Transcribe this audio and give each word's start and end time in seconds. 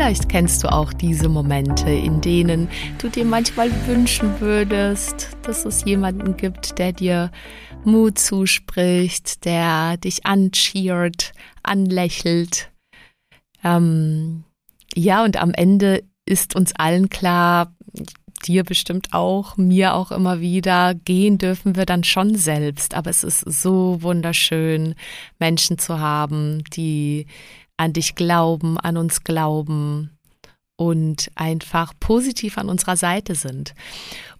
Vielleicht 0.00 0.30
kennst 0.30 0.64
du 0.64 0.72
auch 0.72 0.94
diese 0.94 1.28
Momente, 1.28 1.90
in 1.90 2.22
denen 2.22 2.70
du 2.96 3.10
dir 3.10 3.26
manchmal 3.26 3.70
wünschen 3.86 4.40
würdest, 4.40 5.36
dass 5.42 5.66
es 5.66 5.84
jemanden 5.84 6.38
gibt, 6.38 6.78
der 6.78 6.92
dir 6.92 7.30
Mut 7.84 8.18
zuspricht, 8.18 9.44
der 9.44 9.98
dich 9.98 10.24
ancheert, 10.24 11.32
anlächelt. 11.62 12.70
Ähm, 13.62 14.44
ja, 14.94 15.22
und 15.22 15.36
am 15.36 15.52
Ende 15.52 16.02
ist 16.24 16.56
uns 16.56 16.74
allen 16.74 17.10
klar, 17.10 17.74
dir 18.46 18.64
bestimmt 18.64 19.08
auch, 19.12 19.58
mir 19.58 19.92
auch 19.92 20.12
immer 20.12 20.40
wieder, 20.40 20.94
gehen 20.94 21.36
dürfen 21.36 21.76
wir 21.76 21.84
dann 21.84 22.04
schon 22.04 22.36
selbst. 22.36 22.94
Aber 22.94 23.10
es 23.10 23.22
ist 23.22 23.40
so 23.40 23.98
wunderschön, 24.00 24.94
Menschen 25.38 25.76
zu 25.76 26.00
haben, 26.00 26.64
die 26.72 27.26
an 27.80 27.94
dich 27.94 28.14
glauben, 28.14 28.78
an 28.78 28.98
uns 28.98 29.24
glauben 29.24 30.10
und 30.76 31.30
einfach 31.34 31.94
positiv 31.98 32.58
an 32.58 32.68
unserer 32.68 32.96
Seite 32.96 33.34
sind. 33.34 33.74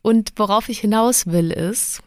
Und 0.02 0.33
worauf 0.36 0.69
ich 0.69 0.80
hinaus 0.80 1.27
will, 1.27 1.50
ist, 1.50 2.02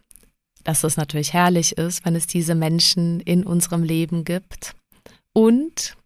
dass 0.63 0.83
es 0.83 0.95
natürlich 0.95 1.33
herrlich 1.33 1.75
ist, 1.77 2.05
wenn 2.05 2.15
es 2.15 2.27
diese 2.27 2.53
Menschen 2.53 3.19
in 3.19 3.45
unserem 3.45 3.81
Leben 3.81 4.25
gibt. 4.25 4.75
Und 5.33 5.97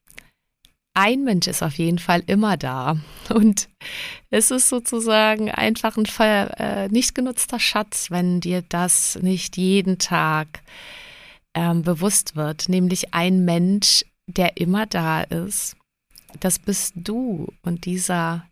ein 0.93 1.25
Mensch 1.25 1.47
ist 1.47 1.61
auf 1.61 1.77
jeden 1.77 1.99
Fall 1.99 2.23
immer 2.25 2.55
da. 2.55 2.95
Und 3.29 3.67
es 4.29 4.49
ist 4.49 4.69
sozusagen 4.69 5.51
einfach 5.51 5.97
ein 5.97 6.07
äh, 6.57 6.87
nicht 6.87 7.15
genutzter 7.15 7.59
Schatz, 7.59 8.11
wenn 8.11 8.39
dir 8.39 8.63
das 8.69 9.19
nicht 9.21 9.57
jeden 9.57 9.99
Tag 9.99 10.61
ähm, 11.53 11.81
bewusst 11.81 12.37
wird. 12.37 12.69
Nämlich 12.69 13.13
ein 13.13 13.43
Mensch 13.43 14.05
der 14.27 14.57
immer 14.57 14.85
da 14.85 15.21
ist, 15.21 15.75
das 16.39 16.59
bist 16.59 16.93
du. 16.95 17.47
Und 17.63 17.85
dieser 17.85 18.45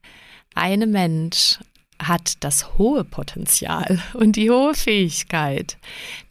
eine 0.56 0.88
Mensch 0.88 1.60
hat 2.00 2.44
das 2.44 2.78
hohe 2.78 3.04
Potenzial 3.04 4.02
und 4.14 4.36
die 4.36 4.50
hohe 4.50 4.74
Fähigkeit, 4.74 5.78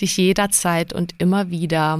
dich 0.00 0.16
jederzeit 0.16 0.92
und 0.92 1.14
immer 1.18 1.50
wieder 1.50 1.98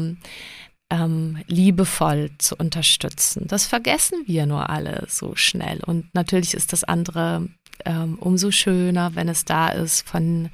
ähm, 0.90 1.42
liebevoll 1.46 2.30
zu 2.38 2.56
unterstützen. 2.56 3.46
Das 3.46 3.66
vergessen 3.66 4.24
wir 4.26 4.46
nur 4.46 4.68
alle 4.70 5.06
so 5.08 5.34
schnell. 5.34 5.80
Und 5.84 6.14
natürlich 6.14 6.54
ist 6.54 6.72
das 6.72 6.84
andere 6.84 7.48
ähm, 7.84 8.18
umso 8.18 8.50
schöner, 8.50 9.14
wenn 9.14 9.28
es 9.28 9.44
da 9.44 9.68
ist 9.68 10.06
von 10.06 10.50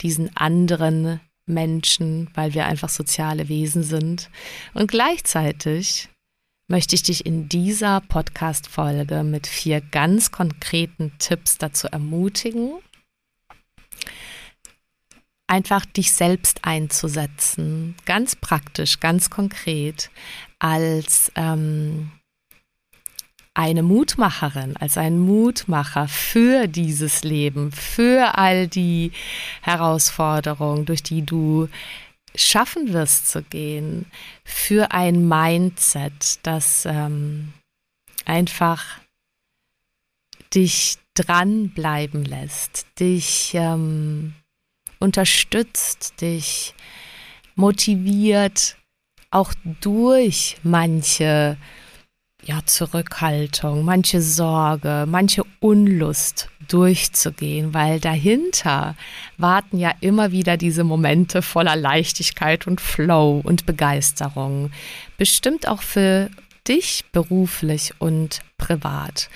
diesen 0.00 0.36
anderen 0.36 1.20
Menschen, 1.46 2.28
weil 2.34 2.54
wir 2.54 2.66
einfach 2.66 2.88
soziale 2.88 3.48
Wesen 3.48 3.82
sind. 3.82 4.30
Und 4.74 4.90
gleichzeitig 4.90 6.08
möchte 6.68 6.94
ich 6.94 7.02
dich 7.02 7.24
in 7.26 7.48
dieser 7.48 8.00
Podcast-Folge 8.00 9.22
mit 9.22 9.46
vier 9.46 9.80
ganz 9.80 10.32
konkreten 10.32 11.12
Tipps 11.18 11.58
dazu 11.58 11.86
ermutigen, 11.88 12.72
einfach 15.46 15.84
dich 15.86 16.12
selbst 16.12 16.64
einzusetzen, 16.64 17.94
ganz 18.04 18.34
praktisch, 18.34 18.98
ganz 18.98 19.30
konkret, 19.30 20.10
als 20.58 21.30
ähm, 21.36 22.10
eine 23.54 23.82
Mutmacherin, 23.82 24.76
als 24.76 24.98
ein 24.98 25.18
Mutmacher 25.18 26.08
für 26.08 26.66
dieses 26.66 27.22
Leben, 27.22 27.70
für 27.70 28.36
all 28.36 28.66
die 28.66 29.12
Herausforderungen, 29.62 30.84
durch 30.84 31.02
die 31.02 31.24
du 31.24 31.68
schaffen 32.36 32.92
wirst 32.92 33.28
zu 33.28 33.42
gehen, 33.42 34.06
für 34.44 34.92
ein 34.92 35.28
Mindset, 35.28 36.38
das 36.42 36.84
ähm, 36.86 37.52
einfach 38.24 39.00
dich 40.54 40.98
dranbleiben 41.14 42.24
lässt, 42.24 42.86
dich 43.00 43.52
ähm, 43.54 44.34
unterstützt, 44.98 46.20
dich 46.20 46.74
motiviert, 47.54 48.76
auch 49.30 49.52
durch 49.80 50.56
manche 50.62 51.56
ja, 52.46 52.60
Zurückhaltung, 52.64 53.84
manche 53.84 54.22
Sorge, 54.22 55.04
manche 55.08 55.42
Unlust 55.58 56.48
durchzugehen, 56.68 57.74
weil 57.74 57.98
dahinter 58.00 58.94
warten 59.36 59.78
ja 59.78 59.92
immer 60.00 60.30
wieder 60.30 60.56
diese 60.56 60.84
Momente 60.84 61.42
voller 61.42 61.76
Leichtigkeit 61.76 62.66
und 62.66 62.80
Flow 62.80 63.40
und 63.42 63.66
Begeisterung. 63.66 64.70
Bestimmt 65.18 65.66
auch 65.66 65.82
für 65.82 66.30
dich 66.68 67.04
beruflich 67.12 67.92
und 67.98 68.40
privat. 68.58 69.28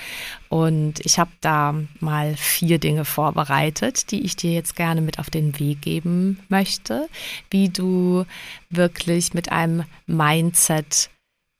Und 0.48 1.04
ich 1.04 1.18
habe 1.18 1.30
da 1.40 1.74
mal 2.00 2.34
vier 2.36 2.78
Dinge 2.78 3.04
vorbereitet, 3.04 4.10
die 4.10 4.24
ich 4.24 4.36
dir 4.36 4.52
jetzt 4.52 4.74
gerne 4.74 5.00
mit 5.00 5.18
auf 5.18 5.30
den 5.30 5.58
Weg 5.58 5.82
geben 5.82 6.40
möchte, 6.48 7.08
wie 7.50 7.68
du 7.68 8.24
wirklich 8.68 9.34
mit 9.34 9.52
einem 9.52 9.84
Mindset 10.06 11.10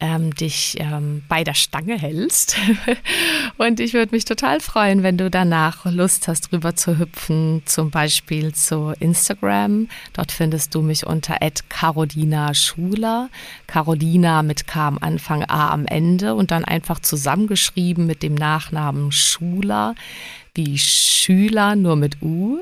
ähm, 0.01 0.35
dich 0.35 0.77
ähm, 0.79 1.23
bei 1.29 1.45
der 1.45 1.55
Stange 1.55 1.99
hältst. 1.99 2.57
und 3.59 3.81
ich 3.81 3.93
würde 3.93 4.15
mich 4.15 4.25
total 4.25 4.61
freuen, 4.61 5.03
wenn 5.03 5.17
du 5.17 5.31
danach 5.31 5.85
Lust 5.85 6.27
hast, 6.29 6.53
rüber 6.53 6.75
zu 6.75 6.99
hüpfen, 6.99 7.63
zum 7.67 7.91
Beispiel 7.91 8.55
zu 8.55 8.95
Instagram. 8.99 9.89
Dort 10.15 10.33
findest 10.33 10.75
du 10.75 10.83
mich 10.83 11.07
unter 11.07 11.37
Carolina 11.69 12.55
Schuler. 12.55 13.29
Carolina 13.67 14.43
mit 14.43 14.67
K 14.67 14.89
am 14.89 14.99
Anfang, 14.99 15.45
A 15.45 15.71
am 15.71 15.87
Ende 15.87 16.35
und 16.35 16.51
dann 16.51 16.65
einfach 16.65 17.01
zusammengeschrieben 17.01 18.07
mit 18.07 18.23
dem 18.23 18.35
Nachnamen 18.35 19.13
Schuler, 19.13 19.95
wie 20.55 20.79
Schüler, 20.79 21.77
nur 21.77 21.97
mit 21.97 22.23
U. 22.23 22.61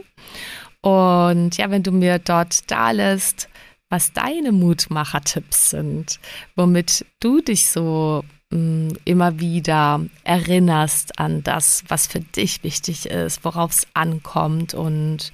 Und 0.80 1.56
ja, 1.56 1.70
wenn 1.70 1.82
du 1.82 1.92
mir 1.92 2.18
dort 2.18 2.70
da 2.70 2.90
lässt, 2.90 3.48
was 3.88 4.12
deine 4.12 4.52
Mutmacher-Tipps 4.52 5.70
sind, 5.70 6.20
womit 6.56 7.06
du 7.20 7.40
dich 7.40 7.68
so 7.68 8.24
mh, 8.50 8.58
mm, 8.58 8.96
immer 9.04 9.40
wieder 9.40 10.04
erinnerst 10.24 11.18
an 11.18 11.42
das, 11.42 11.84
was 11.88 12.06
für 12.06 12.20
dich 12.20 12.62
wichtig 12.64 13.06
ist, 13.06 13.44
worauf 13.44 13.72
es 13.72 13.86
ankommt 13.94 14.74
und 14.74 15.32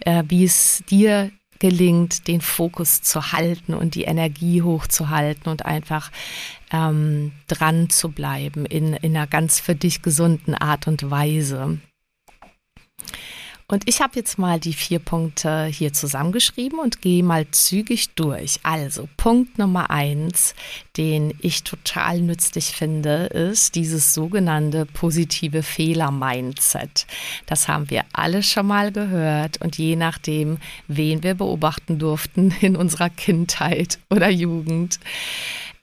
äh, 0.00 0.22
wie 0.28 0.44
es 0.44 0.82
dir 0.88 1.30
gelingt, 1.58 2.28
den 2.28 2.40
Fokus 2.40 3.02
zu 3.02 3.32
halten 3.32 3.74
und 3.74 3.94
die 3.94 4.04
Energie 4.04 4.62
hochzuhalten 4.62 5.50
und 5.50 5.66
einfach 5.66 6.12
ähm, 6.72 7.32
dran 7.48 7.90
zu 7.90 8.10
bleiben 8.10 8.64
in, 8.64 8.94
in 8.94 9.16
einer 9.16 9.26
ganz 9.26 9.58
für 9.58 9.74
dich 9.74 10.02
gesunden 10.02 10.54
Art 10.54 10.86
und 10.86 11.10
Weise. 11.10 11.78
Und 13.70 13.86
ich 13.86 14.00
habe 14.00 14.14
jetzt 14.16 14.38
mal 14.38 14.58
die 14.58 14.72
vier 14.72 14.98
Punkte 14.98 15.66
hier 15.66 15.92
zusammengeschrieben 15.92 16.78
und 16.78 17.02
gehe 17.02 17.22
mal 17.22 17.46
zügig 17.50 18.14
durch. 18.14 18.60
Also 18.62 19.10
Punkt 19.18 19.58
Nummer 19.58 19.90
eins, 19.90 20.54
den 20.96 21.34
ich 21.42 21.64
total 21.64 22.22
nützlich 22.22 22.68
finde, 22.68 23.26
ist 23.26 23.74
dieses 23.74 24.14
sogenannte 24.14 24.86
positive 24.86 25.62
Fehler-Mindset. 25.62 27.06
Das 27.44 27.68
haben 27.68 27.90
wir 27.90 28.06
alle 28.14 28.42
schon 28.42 28.66
mal 28.68 28.90
gehört 28.90 29.60
und 29.60 29.76
je 29.76 29.96
nachdem, 29.96 30.56
wen 30.86 31.22
wir 31.22 31.34
beobachten 31.34 31.98
durften 31.98 32.54
in 32.62 32.74
unserer 32.74 33.10
Kindheit 33.10 33.98
oder 34.08 34.30
Jugend, 34.30 34.98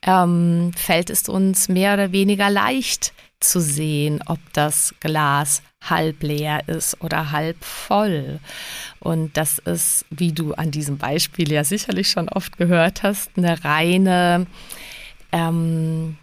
ähm, 0.02 0.72
fällt 0.74 1.08
es 1.08 1.28
uns 1.28 1.68
mehr 1.68 1.94
oder 1.94 2.10
weniger 2.10 2.50
leicht 2.50 3.12
zu 3.40 3.60
sehen, 3.60 4.20
ob 4.26 4.38
das 4.52 4.94
Glas 5.00 5.62
halb 5.84 6.22
leer 6.22 6.68
ist 6.68 7.00
oder 7.02 7.30
halb 7.30 7.62
voll. 7.64 8.40
Und 8.98 9.36
das 9.36 9.58
ist, 9.58 10.04
wie 10.10 10.32
du 10.32 10.54
an 10.54 10.70
diesem 10.70 10.98
Beispiel 10.98 11.52
ja 11.52 11.64
sicherlich 11.64 12.10
schon 12.10 12.28
oft 12.28 12.56
gehört 12.56 13.02
hast, 13.02 13.30
eine 13.36 13.62
reine, 13.64 14.46
ähm, 15.32 16.16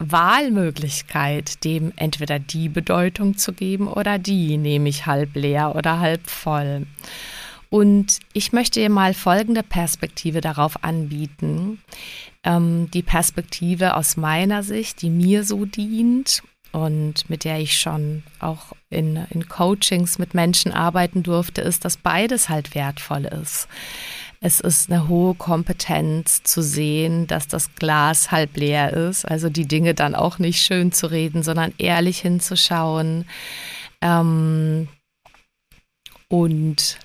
Wahlmöglichkeit, 0.00 1.62
dem 1.64 1.92
entweder 1.96 2.38
die 2.38 2.70
Bedeutung 2.70 3.36
zu 3.36 3.52
geben 3.52 3.86
oder 3.86 4.18
die, 4.18 4.56
nämlich 4.56 5.04
halb 5.06 5.36
leer 5.36 5.76
oder 5.76 6.00
halb 6.00 6.26
voll. 6.28 6.86
Und 7.70 8.18
ich 8.32 8.52
möchte 8.52 8.80
dir 8.80 8.90
mal 8.90 9.14
folgende 9.14 9.62
Perspektive 9.62 10.40
darauf 10.40 10.82
anbieten. 10.82 11.80
Ähm, 12.42 12.90
die 12.90 13.02
Perspektive 13.02 13.96
aus 13.96 14.16
meiner 14.16 14.62
Sicht, 14.64 15.02
die 15.02 15.10
mir 15.10 15.44
so 15.44 15.64
dient 15.64 16.42
und 16.72 17.28
mit 17.30 17.44
der 17.44 17.60
ich 17.60 17.80
schon 17.80 18.24
auch 18.40 18.72
in, 18.90 19.16
in 19.30 19.48
Coachings 19.48 20.18
mit 20.18 20.34
Menschen 20.34 20.72
arbeiten 20.72 21.22
durfte, 21.22 21.60
ist, 21.60 21.84
dass 21.84 21.96
beides 21.96 22.48
halt 22.48 22.74
wertvoll 22.74 23.24
ist. 23.24 23.68
Es 24.40 24.58
ist 24.58 24.90
eine 24.90 25.06
hohe 25.06 25.34
Kompetenz 25.34 26.42
zu 26.42 26.62
sehen, 26.62 27.26
dass 27.26 27.46
das 27.46 27.74
Glas 27.74 28.30
halb 28.30 28.56
leer 28.56 28.92
ist, 28.94 29.26
also 29.26 29.50
die 29.50 29.66
Dinge 29.66 29.94
dann 29.94 30.14
auch 30.14 30.38
nicht 30.38 30.62
schön 30.62 30.92
zu 30.92 31.08
reden, 31.08 31.42
sondern 31.42 31.74
ehrlich 31.76 32.20
hinzuschauen 32.20 33.26
ähm, 34.00 34.88
und 36.28 36.98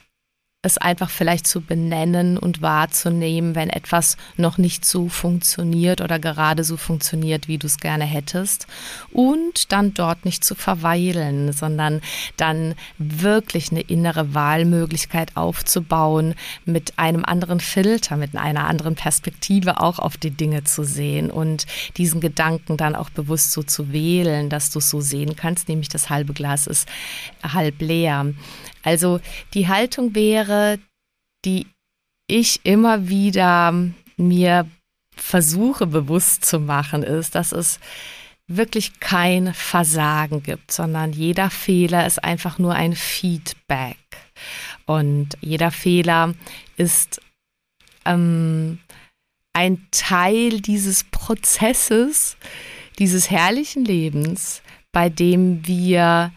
es 0.66 0.78
einfach 0.78 1.10
vielleicht 1.10 1.48
zu 1.48 1.62
benennen 1.62 2.38
und 2.38 2.62
wahrzunehmen, 2.62 3.56
wenn 3.56 3.70
etwas 3.70 4.18
noch 4.36 4.58
nicht 4.58 4.84
so 4.84 5.08
funktioniert 5.08 6.02
oder 6.02 6.20
gerade 6.20 6.64
so 6.64 6.78
funktioniert, 6.78 7.48
wie 7.48 7.58
du 7.58 7.68
es 7.68 7.78
gerne 7.78 8.06
hättest. 8.06 8.68
Und 9.12 9.72
dann 9.72 9.94
dort 9.94 10.26
nicht 10.26 10.44
zu 10.44 10.56
verweilen, 10.56 11.54
sondern 11.54 12.02
dann 12.38 12.76
wirklich 12.98 13.72
eine 13.72 13.82
innere 13.82 14.34
Wahlmöglichkeit 14.34 15.36
aufzubauen, 15.36 16.36
mit 16.66 16.98
einem 16.98 17.24
anderen 17.24 17.60
Filter, 17.60 18.18
mit 18.18 18.36
einer 18.36 18.68
anderen 18.68 18.96
Perspektive 18.96 19.80
auch 19.80 20.00
auf 20.00 20.18
die 20.18 20.32
Dinge 20.32 20.64
zu 20.64 20.84
sehen 20.84 21.30
und 21.32 21.66
diesen 21.98 22.22
Gedanken 22.22 22.78
dann 22.78 22.96
auch 22.96 23.10
bewusst 23.10 23.52
so 23.52 23.64
zu 23.64 23.92
wählen, 23.92 24.50
dass 24.50 24.72
du 24.72 24.80
es 24.80 24.90
so 24.90 25.02
sehen 25.02 25.36
kannst, 25.36 25.70
nämlich 25.70 25.90
das 25.90 26.10
halbe 26.10 26.34
Glas 26.34 26.68
ist 26.68 26.88
halb 27.54 27.82
leer. 27.82 28.34
Also 28.84 29.20
die 29.54 29.68
Haltung 29.68 30.16
wäre, 30.16 30.80
die 31.44 31.68
ich 32.28 32.62
immer 32.64 33.08
wieder 33.08 33.74
mir 34.18 34.68
versuche 35.16 35.88
bewusst 35.88 36.46
zu 36.46 36.60
machen, 36.60 37.04
ist, 37.04 37.36
dass 37.36 37.52
es 37.52 37.80
wirklich 38.48 39.00
kein 39.00 39.54
Versagen 39.54 40.44
gibt, 40.44 40.72
sondern 40.72 41.14
jeder 41.14 41.50
Fehler 41.50 42.06
ist 42.06 42.24
einfach 42.24 42.60
nur 42.60 42.74
ein 42.74 42.96
Feedback. 42.96 43.98
Und 44.86 45.30
jeder 45.42 45.72
Fehler 45.72 46.36
ist 46.78 47.22
ähm, 48.06 48.80
ein 49.54 49.88
Teil 49.92 50.62
dieses 50.62 51.06
Prozesses, 51.06 52.38
dieses 53.00 53.32
herrlichen 53.32 53.84
Lebens, 53.86 54.62
bei 54.92 55.10
dem 55.10 55.66
wir 55.66 56.32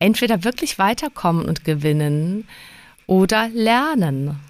entweder 0.00 0.42
wirklich 0.42 0.78
weiterkommen 0.78 1.46
und 1.46 1.64
gewinnen 1.64 2.48
oder 3.06 3.48
lernen. 3.50 4.40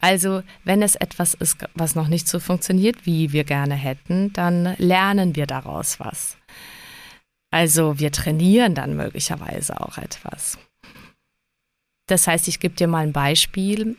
Also 0.00 0.42
wenn 0.64 0.82
es 0.82 0.94
etwas 0.96 1.34
ist, 1.34 1.58
was 1.74 1.94
noch 1.94 2.08
nicht 2.08 2.28
so 2.28 2.40
funktioniert, 2.40 3.06
wie 3.06 3.32
wir 3.32 3.44
gerne 3.44 3.74
hätten, 3.74 4.32
dann 4.32 4.74
lernen 4.78 5.36
wir 5.36 5.46
daraus 5.46 6.00
was. 6.00 6.36
Also 7.50 7.98
wir 7.98 8.12
trainieren 8.12 8.74
dann 8.74 8.96
möglicherweise 8.96 9.80
auch 9.80 9.98
etwas. 9.98 10.58
Das 12.06 12.26
heißt, 12.26 12.48
ich 12.48 12.60
gebe 12.60 12.74
dir 12.74 12.88
mal 12.88 13.04
ein 13.04 13.12
Beispiel. 13.12 13.96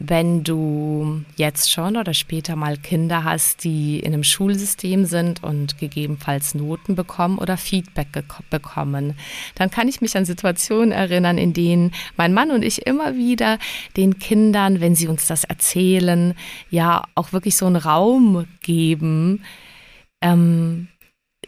Wenn 0.00 0.44
du 0.44 1.24
jetzt 1.34 1.72
schon 1.72 1.96
oder 1.96 2.14
später 2.14 2.54
mal 2.54 2.76
Kinder 2.76 3.24
hast, 3.24 3.64
die 3.64 3.98
in 3.98 4.12
einem 4.14 4.22
Schulsystem 4.22 5.06
sind 5.06 5.42
und 5.42 5.76
gegebenenfalls 5.78 6.54
Noten 6.54 6.94
bekommen 6.94 7.36
oder 7.36 7.56
Feedback 7.56 8.06
bekommen, 8.48 9.18
dann 9.56 9.72
kann 9.72 9.88
ich 9.88 10.00
mich 10.00 10.16
an 10.16 10.24
Situationen 10.24 10.92
erinnern, 10.92 11.36
in 11.36 11.52
denen 11.52 11.90
mein 12.16 12.32
Mann 12.32 12.52
und 12.52 12.62
ich 12.62 12.86
immer 12.86 13.16
wieder 13.16 13.58
den 13.96 14.20
Kindern, 14.20 14.80
wenn 14.80 14.94
sie 14.94 15.08
uns 15.08 15.26
das 15.26 15.42
erzählen, 15.42 16.34
ja 16.70 17.02
auch 17.16 17.32
wirklich 17.32 17.56
so 17.56 17.66
einen 17.66 17.74
Raum 17.74 18.46
geben, 18.62 19.42
ähm, 20.20 20.86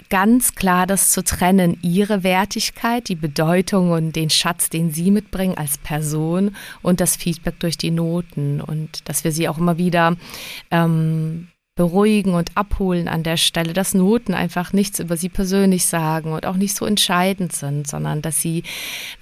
ganz 0.09 0.55
klar 0.55 0.87
das 0.87 1.11
zu 1.11 1.23
trennen, 1.23 1.79
ihre 1.83 2.23
Wertigkeit, 2.23 3.09
die 3.09 3.15
Bedeutung 3.15 3.91
und 3.91 4.17
den 4.17 4.31
Schatz, 4.31 4.71
den 4.71 4.91
sie 4.93 5.11
mitbringen 5.11 5.57
als 5.57 5.79
Person 5.79 6.57
und 6.83 7.01
das 7.01 7.17
Feedback 7.17 7.61
durch 7.61 7.77
die 7.77 7.91
Noten 7.91 8.61
und 8.61 9.09
dass 9.09 9.25
wir 9.25 9.33
sie 9.33 9.49
auch 9.49 9.59
immer 9.59 9.79
wieder 9.79 10.17
ähm, 10.71 11.49
beruhigen 11.77 12.35
und 12.35 12.57
abholen 12.57 13.09
an 13.09 13.23
der 13.23 13.37
Stelle, 13.37 13.73
dass 13.73 13.95
Noten 13.95 14.35
einfach 14.35 14.73
nichts 14.73 14.99
über 14.99 15.17
sie 15.17 15.29
persönlich 15.29 15.87
sagen 15.87 16.33
und 16.33 16.45
auch 16.45 16.57
nicht 16.57 16.77
so 16.77 16.85
entscheidend 16.85 17.53
sind, 17.53 17.87
sondern 17.87 18.23
dass 18.23 18.41
sie 18.41 18.65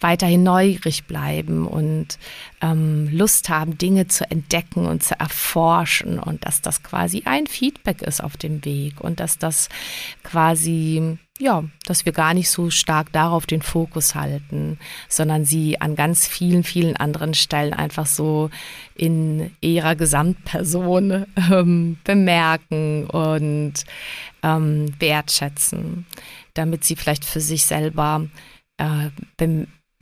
weiterhin 0.00 0.43
neugierig 0.43 1.05
bleiben 1.05 1.67
und 1.67 2.19
ähm, 2.61 3.09
Lust 3.12 3.49
haben, 3.49 3.79
Dinge 3.79 4.09
zu 4.09 4.29
entdecken 4.31 4.87
und 4.87 5.03
zu 5.05 5.19
erforschen 5.21 6.19
und 6.19 6.45
dass 6.47 6.61
das 6.61 6.83
quasi 6.83 7.23
ein 7.27 7.47
Feedback 7.47 8.03
ist 8.03 8.23
auf 8.23 8.37
dem 8.37 8.65
Weg 8.65 9.00
und 9.00 9.21
dass 9.21 9.39
das 9.39 9.69
quasi 10.25 11.19
ja, 11.38 11.64
dass 11.87 12.05
wir 12.05 12.12
gar 12.12 12.35
nicht 12.35 12.50
so 12.50 12.69
stark 12.70 13.12
darauf 13.12 13.46
den 13.46 13.62
Fokus 13.62 14.17
halten, 14.17 14.79
sondern 15.08 15.44
sie 15.44 15.81
an 15.81 15.94
ganz 15.94 16.26
vielen, 16.26 16.64
vielen 16.64 16.96
anderen 16.96 17.32
Stellen 17.32 17.73
einfach 17.73 18.06
so 18.06 18.50
in 18.94 19.55
ihrer 19.61 19.94
Gesamtperson 19.94 21.26
ähm, 21.50 21.99
bemerken 22.02 23.06
und 23.06 23.75
ähm, 24.43 24.93
wertschätzen, 24.99 26.06
damit 26.55 26.85
sie 26.85 26.96
vielleicht 26.96 27.25
für 27.25 27.40
sich 27.40 27.64
selber 27.64 28.26
äh, 28.79 29.11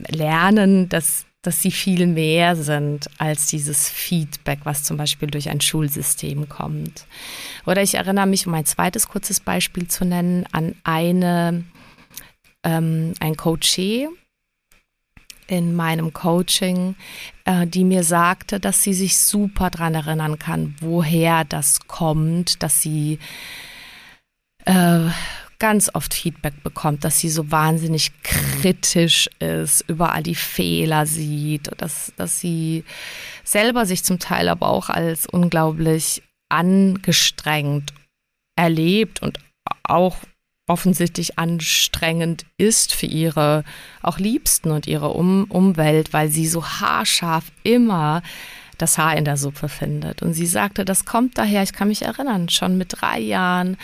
lernen, 0.09 0.89
dass 0.89 1.26
dass 1.47 1.61
sie 1.61 1.71
viel 1.71 2.07
mehr 2.07 2.57
sind 2.57 3.09
als 3.19 3.45
dieses 3.45 3.89
Feedback, 3.89 4.59
was 4.65 4.83
zum 4.83 4.97
Beispiel 4.97 5.29
durch 5.29 5.49
ein 5.49 5.61
Schulsystem 5.61 6.49
kommt. 6.49 7.05
Oder 7.65 7.81
ich 7.81 7.95
erinnere 7.95 8.27
mich, 8.27 8.45
um 8.45 8.53
ein 8.53 8.65
zweites 8.65 9.07
kurzes 9.07 9.39
Beispiel 9.39 9.87
zu 9.87 10.03
nennen, 10.03 10.45
an 10.51 10.75
eine, 10.83 11.63
ähm, 12.63 13.13
ein 13.21 13.37
Coachee 13.37 14.09
in 15.47 15.73
meinem 15.73 16.11
Coaching, 16.11 16.95
äh, 17.45 17.65
die 17.65 17.85
mir 17.85 18.03
sagte, 18.03 18.59
dass 18.59 18.83
sie 18.83 18.93
sich 18.93 19.17
super 19.17 19.69
daran 19.69 19.95
erinnern 19.95 20.37
kann, 20.39 20.75
woher 20.81 21.45
das 21.45 21.87
kommt, 21.87 22.61
dass 22.61 22.81
sie 22.81 23.19
äh, 24.65 24.99
ganz 25.59 25.89
oft 25.93 26.13
Feedback 26.13 26.61
bekommt, 26.63 27.03
dass 27.03 27.19
sie 27.19 27.29
so 27.29 27.51
wahnsinnig 27.51 28.11
kritisch 28.23 29.29
ist, 29.39 29.83
überall 29.87 30.23
die 30.23 30.35
Fehler 30.35 31.05
sieht, 31.05 31.71
dass, 31.77 32.13
dass 32.15 32.39
sie 32.39 32.83
selber 33.43 33.85
sich 33.85 34.03
zum 34.03 34.19
Teil 34.19 34.49
aber 34.49 34.67
auch 34.69 34.89
als 34.89 35.25
unglaublich 35.25 36.21
angestrengt 36.49 37.93
erlebt 38.55 39.21
und 39.21 39.39
auch 39.83 40.17
offensichtlich 40.67 41.39
anstrengend 41.39 42.45
ist 42.57 42.93
für 42.93 43.05
ihre 43.05 43.63
auch 44.01 44.19
Liebsten 44.19 44.71
und 44.71 44.85
ihre 44.85 45.09
um 45.09 45.45
Umwelt, 45.45 46.11
weil 46.13 46.29
sie 46.29 46.47
so 46.47 46.65
haarscharf 46.65 47.45
immer 47.63 48.21
das 48.77 48.97
Haar 48.97 49.15
in 49.15 49.25
der 49.25 49.37
Suppe 49.37 49.69
findet. 49.69 50.21
Und 50.21 50.33
sie 50.33 50.45
sagte, 50.45 50.85
das 50.85 51.05
kommt 51.05 51.37
daher, 51.37 51.63
ich 51.63 51.73
kann 51.73 51.87
mich 51.87 52.03
erinnern, 52.03 52.49
schon 52.49 52.77
mit 52.77 53.01
drei 53.01 53.19
Jahren 53.19 53.77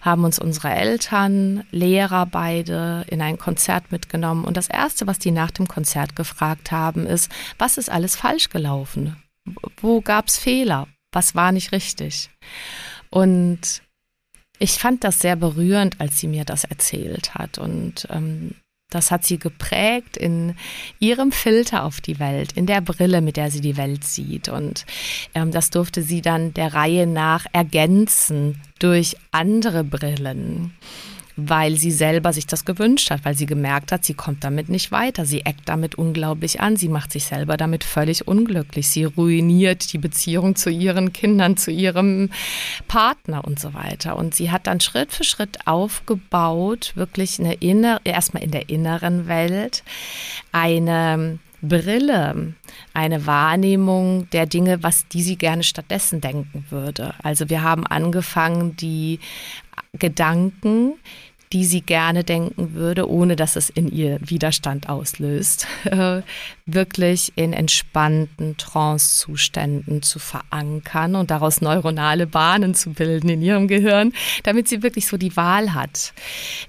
haben 0.00 0.24
uns 0.24 0.38
unsere 0.38 0.70
Eltern, 0.70 1.64
Lehrer 1.70 2.26
beide 2.26 3.04
in 3.08 3.20
ein 3.20 3.38
Konzert 3.38 3.90
mitgenommen. 3.92 4.44
Und 4.44 4.56
das 4.56 4.68
Erste, 4.68 5.06
was 5.06 5.18
die 5.18 5.30
nach 5.30 5.50
dem 5.50 5.68
Konzert 5.68 6.16
gefragt 6.16 6.72
haben, 6.72 7.06
ist, 7.06 7.30
was 7.58 7.78
ist 7.78 7.90
alles 7.90 8.16
falsch 8.16 8.50
gelaufen? 8.50 9.16
Wo 9.78 10.00
gab 10.00 10.28
es 10.28 10.38
Fehler? 10.38 10.88
Was 11.12 11.34
war 11.34 11.52
nicht 11.52 11.72
richtig? 11.72 12.30
Und 13.10 13.82
ich 14.58 14.72
fand 14.72 15.04
das 15.04 15.20
sehr 15.20 15.36
berührend, 15.36 16.00
als 16.00 16.18
sie 16.18 16.28
mir 16.28 16.44
das 16.44 16.64
erzählt 16.64 17.34
hat. 17.34 17.58
Und 17.58 18.06
ähm, 18.10 18.54
das 18.90 19.10
hat 19.10 19.24
sie 19.24 19.38
geprägt 19.38 20.16
in 20.16 20.54
ihrem 21.00 21.32
Filter 21.32 21.84
auf 21.84 22.00
die 22.00 22.18
Welt, 22.18 22.52
in 22.52 22.66
der 22.66 22.80
Brille, 22.80 23.20
mit 23.20 23.36
der 23.36 23.50
sie 23.50 23.60
die 23.60 23.76
Welt 23.76 24.04
sieht. 24.04 24.48
Und 24.48 24.86
ähm, 25.34 25.50
das 25.50 25.70
durfte 25.70 26.02
sie 26.02 26.22
dann 26.22 26.54
der 26.54 26.74
Reihe 26.74 27.06
nach 27.06 27.46
ergänzen 27.52 28.60
durch 28.78 29.16
andere 29.32 29.82
Brillen 29.82 30.72
weil 31.36 31.76
sie 31.76 31.90
selber 31.90 32.32
sich 32.32 32.46
das 32.46 32.64
gewünscht 32.64 33.10
hat, 33.10 33.24
weil 33.24 33.36
sie 33.36 33.46
gemerkt 33.46 33.92
hat, 33.92 34.04
sie 34.04 34.14
kommt 34.14 34.42
damit 34.42 34.70
nicht 34.70 34.90
weiter. 34.90 35.26
Sie 35.26 35.44
eckt 35.44 35.68
damit 35.68 35.94
unglaublich 35.96 36.60
an. 36.60 36.76
Sie 36.76 36.88
macht 36.88 37.12
sich 37.12 37.26
selber 37.26 37.58
damit 37.58 37.84
völlig 37.84 38.26
unglücklich. 38.26 38.88
Sie 38.88 39.04
ruiniert 39.04 39.92
die 39.92 39.98
Beziehung 39.98 40.56
zu 40.56 40.70
ihren 40.70 41.12
Kindern, 41.12 41.58
zu 41.58 41.70
ihrem 41.70 42.30
Partner 42.88 43.44
und 43.44 43.60
so 43.60 43.74
weiter. 43.74 44.16
Und 44.16 44.34
sie 44.34 44.50
hat 44.50 44.66
dann 44.66 44.80
Schritt 44.80 45.12
für 45.12 45.24
Schritt 45.24 45.66
aufgebaut, 45.66 46.92
wirklich 46.94 47.38
eine 47.38 47.54
innere, 47.54 48.00
erstmal 48.04 48.42
in 48.42 48.50
der 48.50 48.70
inneren 48.70 49.28
Welt, 49.28 49.82
eine 50.52 51.38
Brille, 51.62 52.54
eine 52.94 53.26
Wahrnehmung 53.26 54.28
der 54.30 54.46
Dinge, 54.46 54.82
was 54.82 55.08
die 55.08 55.22
sie 55.22 55.36
gerne 55.36 55.62
stattdessen 55.62 56.20
denken 56.20 56.64
würde. 56.70 57.14
Also 57.22 57.48
wir 57.48 57.62
haben 57.62 57.86
angefangen, 57.86 58.76
die 58.76 59.20
Gedanken, 59.98 60.94
die 61.52 61.64
sie 61.64 61.80
gerne 61.80 62.24
denken 62.24 62.74
würde, 62.74 63.08
ohne 63.08 63.36
dass 63.36 63.56
es 63.56 63.70
in 63.70 63.88
ihr 63.88 64.18
Widerstand 64.20 64.88
auslöst, 64.88 65.66
wirklich 66.66 67.32
in 67.36 67.52
entspannten 67.52 68.56
Trance-Zuständen 68.56 70.02
zu 70.02 70.18
verankern 70.18 71.14
und 71.14 71.30
daraus 71.30 71.60
neuronale 71.60 72.26
Bahnen 72.26 72.74
zu 72.74 72.90
bilden 72.90 73.28
in 73.28 73.42
ihrem 73.42 73.68
Gehirn, 73.68 74.12
damit 74.42 74.68
sie 74.68 74.82
wirklich 74.82 75.06
so 75.06 75.16
die 75.16 75.36
Wahl 75.36 75.72
hat, 75.72 76.12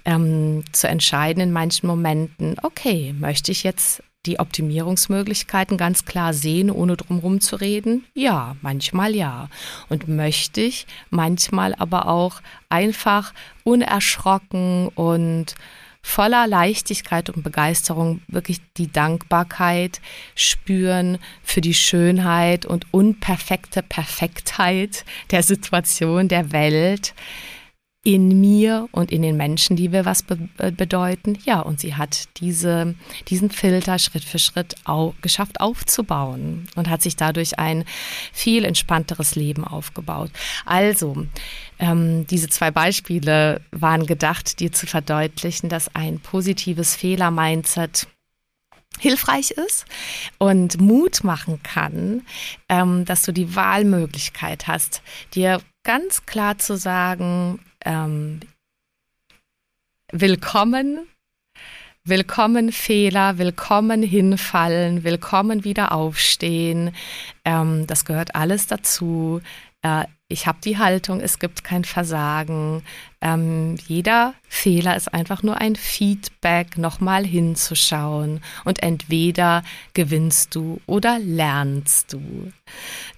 ähm, 0.06 0.64
zu 0.72 0.88
entscheiden 0.88 1.42
in 1.42 1.52
manchen 1.52 1.88
Momenten, 1.88 2.56
okay, 2.62 3.16
möchte 3.18 3.52
ich 3.52 3.64
jetzt 3.64 4.04
die 4.26 4.40
Optimierungsmöglichkeiten 4.40 5.78
ganz 5.78 6.06
klar 6.06 6.34
sehen, 6.34 6.70
ohne 6.70 6.98
drumherum 6.98 7.40
zu 7.40 7.56
reden? 7.56 8.06
Ja, 8.14 8.56
manchmal 8.62 9.16
ja. 9.16 9.50
Und 9.90 10.08
möchte 10.08 10.62
ich 10.62 10.86
manchmal 11.10 11.74
aber 11.76 12.08
auch 12.08 12.42
einfach 12.70 13.34
unerschrocken 13.64 14.90
und 14.90 15.56
voller 16.02 16.48
Leichtigkeit 16.48 17.30
und 17.30 17.44
Begeisterung 17.44 18.22
wirklich 18.30 18.62
die 18.78 18.90
Dankbarkeit 18.90 20.00
spüren 20.36 21.18
für 21.44 21.60
die 21.60 21.74
Schönheit 21.74 22.66
und 22.66 22.86
unperfekte 22.94 23.84
Perfektheit 23.84 25.04
der 25.32 25.44
Situation, 25.44 26.30
der 26.30 26.54
Welt, 26.54 27.14
in 28.08 28.40
mir 28.40 28.88
und 28.94 29.12
in 29.12 29.22
den 29.22 29.36
Menschen, 29.36 29.76
die 29.76 29.92
wir 29.92 30.06
was 30.06 30.24
be 30.24 30.40
äh, 30.60 30.72
bedeuten. 30.72 31.38
Ja, 31.44 31.60
und 31.60 31.82
sie 31.82 31.96
hat 31.96 32.30
diese, 32.38 32.96
diesen 33.28 33.50
Filter 33.50 34.00
Schritt 34.00 34.24
für 34.24 34.40
Schritt 34.40 34.76
au 34.86 35.14
geschafft 35.22 35.60
aufzubauen 35.60 36.70
und 36.78 36.90
hat 36.90 37.02
sich 37.02 37.18
dadurch 37.18 37.60
ein 37.60 37.84
viel 38.32 38.64
entspannteres 38.64 39.36
Leben 39.36 39.66
aufgebaut. 39.66 40.32
Also, 40.66 41.28
ähm, 41.80 42.26
diese 42.28 42.48
zwei 42.48 42.72
Beispiele 42.72 43.60
waren 43.72 44.06
gedacht, 44.06 44.62
dir 44.62 44.72
zu 44.72 44.88
verdeutlichen, 44.88 45.68
dass 45.68 45.94
ein 45.94 46.22
positives 46.22 46.96
Fehler-Mindset 46.96 48.08
hilfreich 49.00 49.52
ist 49.52 49.86
und 50.38 50.80
Mut 50.80 51.26
machen 51.26 51.62
kann, 51.62 52.22
ähm, 52.70 53.04
dass 53.04 53.24
du 53.24 53.34
die 53.34 53.54
Wahlmöglichkeit 53.54 54.68
hast, 54.68 55.02
dir 55.36 55.60
ganz 55.84 56.26
klar 56.26 56.58
zu 56.58 56.78
sagen, 56.78 57.60
ähm, 57.88 58.42
willkommen, 60.12 61.08
willkommen 62.04 62.72
Fehler, 62.74 63.38
willkommen 63.38 64.04
hinfallen, 64.04 65.06
willkommen 65.06 65.64
wieder 65.64 65.94
aufstehen. 65.94 66.94
Ähm, 67.46 67.88
das 67.88 68.04
gehört 68.04 68.36
alles 68.36 68.68
dazu. 68.68 69.42
Äh, 69.82 70.04
ich 70.30 70.46
habe 70.46 70.58
die 70.62 70.78
Haltung, 70.78 71.22
es 71.22 71.40
gibt 71.40 71.64
kein 71.64 71.86
Versagen. 71.86 72.84
Ähm, 73.22 73.76
jeder 73.88 74.34
Fehler 74.50 74.98
ist 74.98 75.14
einfach 75.14 75.42
nur 75.42 75.58
ein 75.58 75.78
Feedback, 75.78 76.78
nochmal 76.78 77.26
hinzuschauen. 77.26 78.42
Und 78.66 78.84
entweder 78.84 79.64
gewinnst 79.94 80.54
du 80.54 80.82
oder 80.86 81.18
lernst 81.20 82.12
du. 82.12 82.52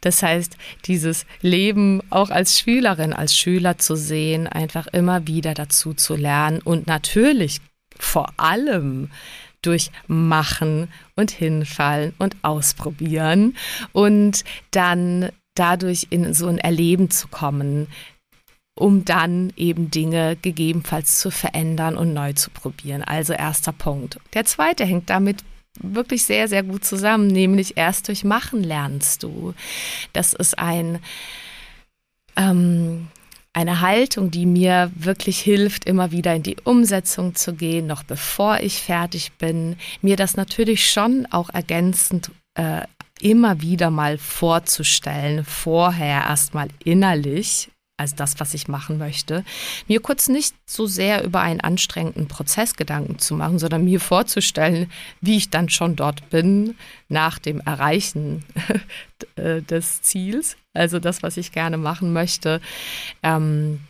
Das 0.01 0.21
heißt, 0.21 0.55
dieses 0.85 1.25
Leben 1.41 2.01
auch 2.11 2.29
als 2.29 2.59
Schülerin, 2.59 3.13
als 3.13 3.35
Schüler 3.35 3.79
zu 3.79 3.95
sehen, 3.95 4.45
einfach 4.45 4.85
immer 4.87 5.25
wieder 5.25 5.55
dazu 5.55 5.95
zu 5.95 6.15
lernen 6.15 6.61
und 6.61 6.85
natürlich 6.85 7.59
vor 7.97 8.31
allem 8.37 9.09
durch 9.61 9.91
Machen 10.07 10.89
und 11.15 11.31
Hinfallen 11.31 12.13
und 12.17 12.37
Ausprobieren 12.43 13.57
und 13.91 14.45
dann 14.71 15.31
dadurch 15.55 16.07
in 16.09 16.33
so 16.33 16.47
ein 16.47 16.57
Erleben 16.57 17.09
zu 17.09 17.27
kommen, 17.27 17.87
um 18.75 19.03
dann 19.03 19.51
eben 19.57 19.91
Dinge 19.91 20.37
gegebenenfalls 20.41 21.19
zu 21.19 21.31
verändern 21.31 21.97
und 21.97 22.13
neu 22.13 22.33
zu 22.33 22.49
probieren. 22.49 23.03
Also 23.03 23.33
erster 23.33 23.73
Punkt. 23.73 24.19
Der 24.33 24.45
zweite 24.45 24.85
hängt 24.85 25.09
damit 25.09 25.43
wirklich 25.81 26.23
sehr, 26.23 26.47
sehr 26.47 26.63
gut 26.63 26.83
zusammen, 26.83 27.27
nämlich 27.27 27.77
erst 27.77 28.07
durch 28.07 28.23
Machen 28.23 28.63
lernst 28.63 29.23
du. 29.23 29.53
Das 30.13 30.33
ist 30.33 30.57
ein, 30.57 30.99
ähm, 32.35 33.07
eine 33.53 33.81
Haltung, 33.81 34.31
die 34.31 34.45
mir 34.45 34.91
wirklich 34.95 35.39
hilft, 35.39 35.85
immer 35.85 36.11
wieder 36.11 36.35
in 36.35 36.43
die 36.43 36.57
Umsetzung 36.63 37.35
zu 37.35 37.53
gehen, 37.53 37.87
noch 37.87 38.03
bevor 38.03 38.59
ich 38.59 38.81
fertig 38.81 39.33
bin. 39.33 39.75
Mir 40.01 40.15
das 40.15 40.37
natürlich 40.37 40.89
schon 40.89 41.27
auch 41.31 41.49
ergänzend 41.49 42.31
äh, 42.55 42.81
immer 43.21 43.61
wieder 43.61 43.89
mal 43.89 44.17
vorzustellen, 44.17 45.43
vorher 45.45 46.23
erstmal 46.23 46.69
innerlich, 46.83 47.69
also 47.97 48.15
das, 48.15 48.39
was 48.39 48.53
ich 48.53 48.67
machen 48.67 48.97
möchte, 48.97 49.43
mir 49.87 49.99
kurz 49.99 50.29
nicht 50.29 50.55
so 50.65 50.87
sehr 50.87 51.23
über 51.23 51.41
einen 51.41 51.59
anstrengenden 51.59 52.27
Prozess 52.27 52.75
Gedanken 52.75 53.19
zu 53.19 53.35
machen, 53.35 53.59
sondern 53.59 53.83
mir 53.83 53.99
vorzustellen, 53.99 54.89
wie 55.19 55.37
ich 55.37 55.49
dann 55.49 55.69
schon 55.69 55.95
dort 55.95 56.29
bin 56.29 56.75
nach 57.09 57.39
dem 57.39 57.59
Erreichen 57.59 58.45
äh, 59.35 59.61
des 59.61 60.01
Ziels, 60.01 60.55
also 60.73 60.99
das, 60.99 61.23
was 61.23 61.35
ich 61.35 61.51
gerne 61.51 61.77
machen 61.77 62.13
möchte. 62.13 62.61
Ähm, 63.21 63.81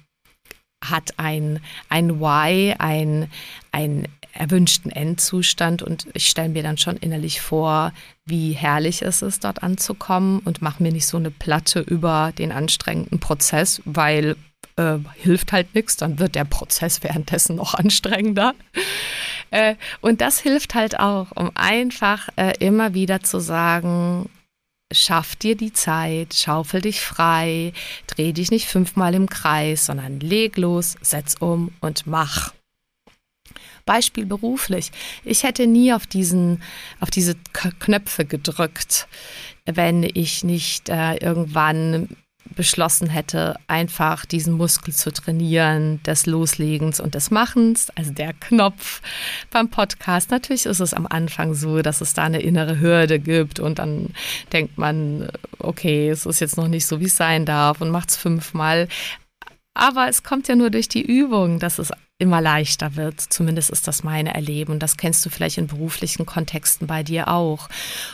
hat 0.83 1.13
ein, 1.17 1.59
ein 1.89 2.19
Why, 2.19 2.73
ein, 2.77 3.29
ein 3.71 4.07
erwünschten 4.33 4.91
Endzustand 4.91 5.81
und 5.81 6.07
ich 6.13 6.27
stelle 6.27 6.49
mir 6.49 6.63
dann 6.63 6.77
schon 6.77 6.97
innerlich 6.97 7.41
vor, 7.41 7.93
wie 8.25 8.53
herrlich 8.53 9.01
es 9.01 9.21
ist, 9.21 9.43
dort 9.43 9.63
anzukommen 9.63 10.39
und 10.39 10.61
mache 10.61 10.83
mir 10.83 10.91
nicht 10.91 11.07
so 11.07 11.17
eine 11.17 11.31
Platte 11.31 11.79
über 11.79 12.31
den 12.37 12.51
anstrengenden 12.51 13.19
Prozess, 13.19 13.81
weil 13.85 14.35
äh, 14.75 14.97
hilft 15.15 15.51
halt 15.51 15.75
nichts, 15.75 15.97
dann 15.97 16.19
wird 16.19 16.35
der 16.35 16.45
Prozess 16.45 17.03
währenddessen 17.03 17.55
noch 17.57 17.73
anstrengender. 17.73 18.53
Äh, 19.51 19.75
und 20.01 20.21
das 20.21 20.39
hilft 20.39 20.75
halt 20.75 20.99
auch, 20.99 21.27
um 21.35 21.51
einfach 21.55 22.29
äh, 22.35 22.53
immer 22.59 22.93
wieder 22.93 23.21
zu 23.21 23.39
sagen, 23.39 24.29
schaff 24.91 25.35
dir 25.35 25.55
die 25.55 25.73
Zeit, 25.73 26.33
schaufel 26.33 26.81
dich 26.81 27.01
frei, 27.01 27.73
dreh 28.07 28.31
dich 28.31 28.51
nicht 28.51 28.67
fünfmal 28.67 29.13
im 29.15 29.27
Kreis, 29.29 29.85
sondern 29.85 30.19
leg 30.19 30.57
los, 30.57 30.97
setz 31.01 31.35
um 31.39 31.71
und 31.81 32.07
mach. 32.07 32.53
Beispiel 33.89 34.27
beruflich. 34.27 34.91
Ich 35.25 35.41
hätte 35.41 35.65
nie 35.65 35.93
auf 35.93 36.05
diesen, 36.05 36.61
auf 36.99 37.09
diese 37.09 37.33
Knöpfe 37.79 38.23
gedrückt, 38.23 39.07
wenn 39.65 40.03
ich 40.03 40.43
nicht 40.43 40.89
äh, 40.89 41.15
irgendwann 41.15 42.07
beschlossen 42.55 43.09
hätte, 43.09 43.55
einfach 43.65 44.27
diesen 44.27 44.53
Muskel 44.53 44.93
zu 44.93 45.11
trainieren, 45.11 46.03
des 46.03 46.27
Loslegens 46.27 46.99
und 46.99 47.15
des 47.15 47.31
Machens, 47.31 47.89
also 47.95 48.11
der 48.13 48.33
Knopf 48.33 49.01
beim 49.49 49.69
Podcast. 49.69 50.29
Natürlich 50.29 50.67
ist 50.67 50.81
es 50.81 50.93
am 50.93 51.07
Anfang 51.07 51.55
so, 51.55 51.81
dass 51.81 51.99
es 51.99 52.13
da 52.13 52.25
eine 52.25 52.41
innere 52.41 52.79
Hürde 52.79 53.19
gibt 53.19 53.59
und 53.59 53.79
dann 53.79 54.09
denkt 54.53 54.77
man, 54.77 55.31
okay, 55.57 56.09
es 56.09 56.27
ist 56.27 56.41
jetzt 56.41 56.57
noch 56.57 56.67
nicht 56.67 56.85
so, 56.85 56.99
wie 56.99 57.05
es 57.05 57.17
sein 57.17 57.43
darf 57.45 57.81
und 57.81 57.89
macht 57.89 58.09
es 58.09 58.17
fünfmal. 58.17 58.87
Aber 59.73 60.07
es 60.09 60.23
kommt 60.23 60.47
ja 60.47 60.55
nur 60.55 60.69
durch 60.69 60.89
die 60.89 61.01
Übung, 61.01 61.59
dass 61.59 61.79
es 61.79 61.91
immer 62.17 62.41
leichter 62.41 62.95
wird. 62.95 63.21
Zumindest 63.21 63.69
ist 63.69 63.87
das 63.87 64.03
meine 64.03 64.33
Erleben. 64.33 64.73
Und 64.73 64.83
das 64.83 64.97
kennst 64.97 65.25
du 65.25 65.29
vielleicht 65.29 65.57
in 65.57 65.67
beruflichen 65.67 66.25
Kontexten 66.25 66.85
bei 66.85 67.01
dir 67.01 67.29
auch. 67.29 67.69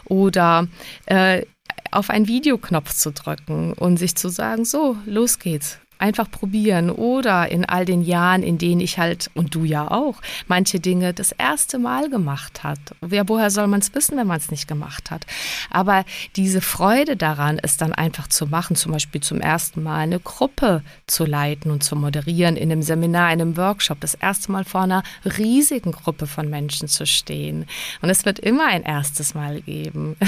Oder 0.06 0.68
äh, 1.08 1.46
auf 1.92 2.10
einen 2.10 2.28
Videoknopf 2.28 2.94
zu 2.94 3.12
drücken 3.12 3.74
und 3.74 3.98
sich 3.98 4.16
zu 4.16 4.30
sagen, 4.30 4.66
so, 4.66 4.98
los 5.06 5.40
geht's 5.40 5.80
einfach 5.98 6.30
probieren 6.30 6.90
oder 6.90 7.50
in 7.50 7.66
all 7.66 7.86
den 7.86 8.02
Jahren, 8.02 8.44
in 8.44 8.58
denen 8.58 8.82
ich 8.82 8.98
halt, 8.98 9.30
und 9.34 9.56
du 9.56 9.64
ja 9.64 9.90
auch, 9.90 10.22
manche 10.48 10.80
Dinge 10.80 11.14
das 11.14 11.32
erste 11.32 11.80
Mal 11.80 12.10
gemacht 12.10 12.64
hat. 12.64 12.80
Ja, 13.10 13.28
woher 13.28 13.50
soll 13.50 13.68
man 13.68 13.80
es 13.80 13.94
wissen, 13.94 14.18
wenn 14.18 14.28
man 14.28 14.38
es 14.38 14.52
nicht 14.52 14.68
gemacht 14.68 15.12
hat? 15.12 15.26
Aber 15.70 16.06
diese 16.36 16.62
Freude 16.62 17.16
daran, 17.16 17.60
es 17.62 17.78
dann 17.78 17.94
einfach 17.94 18.28
zu 18.28 18.48
machen, 18.48 18.76
zum 18.76 18.92
Beispiel 18.92 19.22
zum 19.22 19.42
ersten 19.42 19.84
Mal 19.84 20.00
eine 20.00 20.20
Gruppe 20.20 20.82
zu 21.08 21.26
leiten 21.26 21.72
und 21.72 21.84
zu 21.84 21.96
moderieren 21.96 22.58
in 22.58 22.72
einem 22.72 22.82
Seminar, 22.82 23.32
in 23.32 23.42
einem 23.42 23.58
Workshop, 23.58 24.00
das 24.02 24.16
erste 24.16 24.52
Mal 24.52 24.66
vor 24.66 24.82
einer 24.82 25.04
riesigen 25.38 25.92
Gruppe 25.92 26.28
von 26.28 26.50
Menschen 26.50 26.88
zu 26.88 27.06
stehen. 27.06 27.66
Und 28.02 28.10
es 28.10 28.26
wird 28.26 28.40
immer 28.40 28.68
ein 28.68 28.84
erstes 28.84 29.34
Mal 29.34 29.62
geben. 29.62 30.16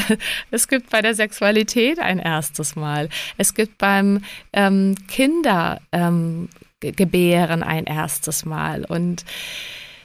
Es 0.49 0.67
gibt 0.67 0.89
bei 0.89 1.01
der 1.01 1.13
Sexualität 1.13 1.99
ein 1.99 2.19
erstes 2.19 2.75
Mal. 2.75 3.09
Es 3.37 3.53
gibt 3.53 3.77
beim 3.77 4.21
ähm, 4.53 4.95
Kinder 5.07 5.56
ähm, 5.91 6.49
gebären 6.79 7.63
ein 7.63 7.85
erstes 7.85 8.45
Mal. 8.45 8.85
Und 8.85 9.25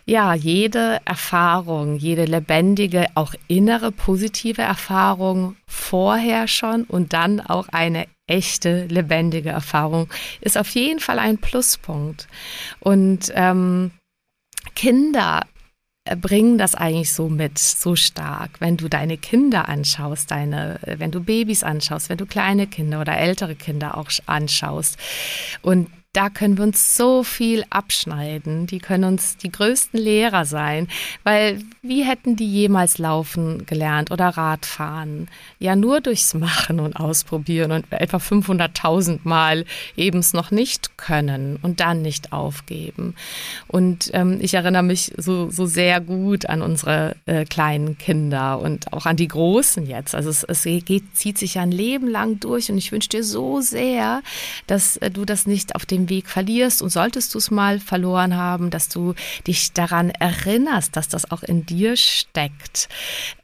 ja, 0.04 0.35
jede 0.35 1.00
Erfahrung, 1.04 1.97
jede 1.97 2.25
lebendige, 2.25 3.06
auch 3.14 3.35
innere 3.47 3.92
positive 3.92 4.62
Erfahrung 4.62 5.56
vorher 5.66 6.49
schon 6.49 6.85
und 6.85 7.12
dann 7.12 7.40
auch 7.40 7.68
eine 7.68 8.06
echte, 8.26 8.87
lebendige 8.87 9.50
Erfahrung 9.50 10.09
ist 10.40 10.59
auf 10.59 10.71
jeden 10.71 11.00
Fall 11.00 11.18
ein 11.18 11.38
Pluspunkt. 11.38 12.26
Und 12.80 13.32
ähm, 13.35 13.92
Kinder 14.75 15.42
bringen 16.21 16.59
das 16.59 16.75
eigentlich 16.75 17.12
so 17.12 17.28
mit, 17.28 17.59
so 17.59 17.94
stark. 17.94 18.61
Wenn 18.61 18.76
du 18.76 18.88
deine 18.88 19.16
Kinder 19.16 19.68
anschaust, 19.68 20.30
deine, 20.30 20.80
wenn 20.85 21.11
du 21.11 21.23
Babys 21.23 21.62
anschaust, 21.62 22.09
wenn 22.09 22.18
du 22.18 22.26
kleine 22.26 22.66
Kinder 22.66 23.00
oder 23.00 23.16
ältere 23.16 23.54
Kinder 23.54 23.97
auch 23.97 24.11
anschaust 24.26 24.99
und 25.62 25.88
da 26.12 26.28
können 26.28 26.59
wir 26.59 26.64
uns 26.64 26.97
so 26.97 27.25
viel 27.25 27.64
abschneiden. 27.71 28.66
Die 28.66 28.81
können 28.81 29.04
uns 29.04 29.38
die 29.38 29.50
größten 29.50 29.99
Lehrer 29.99 30.45
sein, 30.45 30.88
weil 31.25 31.62
wie 31.81 32.04
hätten 32.04 32.37
die 32.37 32.47
jemals 32.47 32.99
laufen 32.99 33.64
gelernt 33.64 34.11
oder 34.11 34.28
Radfahren? 34.28 35.28
Ja, 35.59 35.75
nur 35.75 36.02
durchs 36.02 36.35
Machen 36.35 36.81
und 36.81 36.97
Ausprobieren 36.97 37.73
und 37.73 37.87
etwa 37.90 38.19
500.000 38.19 39.21
Mal 39.25 39.64
eben 39.97 40.19
es 40.19 40.35
noch 40.35 40.50
nicht 40.50 40.99
können 40.99 41.59
und 41.62 41.81
dann 41.81 42.02
nicht 42.02 42.33
aufgeben. 42.33 43.14
Und 43.66 44.11
ähm, 44.12 44.38
ich 44.42 44.52
erinnere 44.52 44.83
mich 44.83 45.12
so, 45.16 45.50
so 45.50 45.64
sehr 45.64 46.02
gut 46.02 46.45
an 46.47 46.61
unsere 46.61 47.16
äh, 47.25 47.47
kleinen 47.47 47.97
Kinder 47.97 48.61
und 48.61 48.92
auch 48.92 49.07
an 49.07 49.16
die 49.16 49.28
Großen 49.28 49.87
jetzt. 49.87 50.14
Also 50.14 50.28
es, 50.28 50.45
es 50.45 50.64
geht, 50.85 51.16
zieht 51.16 51.38
sich 51.38 51.54
ja 51.54 51.62
ein 51.62 51.73
Leben 51.73 52.07
lang 52.07 52.38
durch 52.38 52.71
und 52.71 52.76
ich 52.76 52.92
wünsche 52.92 53.09
dir 53.09 53.25
so 53.25 53.62
sehr, 53.62 54.23
dass 54.66 54.99
äh, 54.99 55.11
du 55.11 55.25
das 55.25 55.47
nicht 55.47 55.75
auf 55.75 55.87
dem 55.87 56.01
dem 56.02 56.11
Weg 56.11 56.28
verlierst 56.28 56.82
und 56.82 56.90
solltest 56.90 57.35
du 57.35 57.38
es 57.38 57.50
mal 57.50 57.80
verloren 57.80 58.37
haben, 58.37 58.71
dass 58.71 58.88
du 58.88 59.14
dich 59.47 59.73
daran 59.73 60.11
erinnerst, 60.11 60.97
dass 60.97 61.09
das 61.09 61.30
auch 61.30 61.42
in 61.42 61.66
dir 61.66 61.97
steckt. 61.97 62.88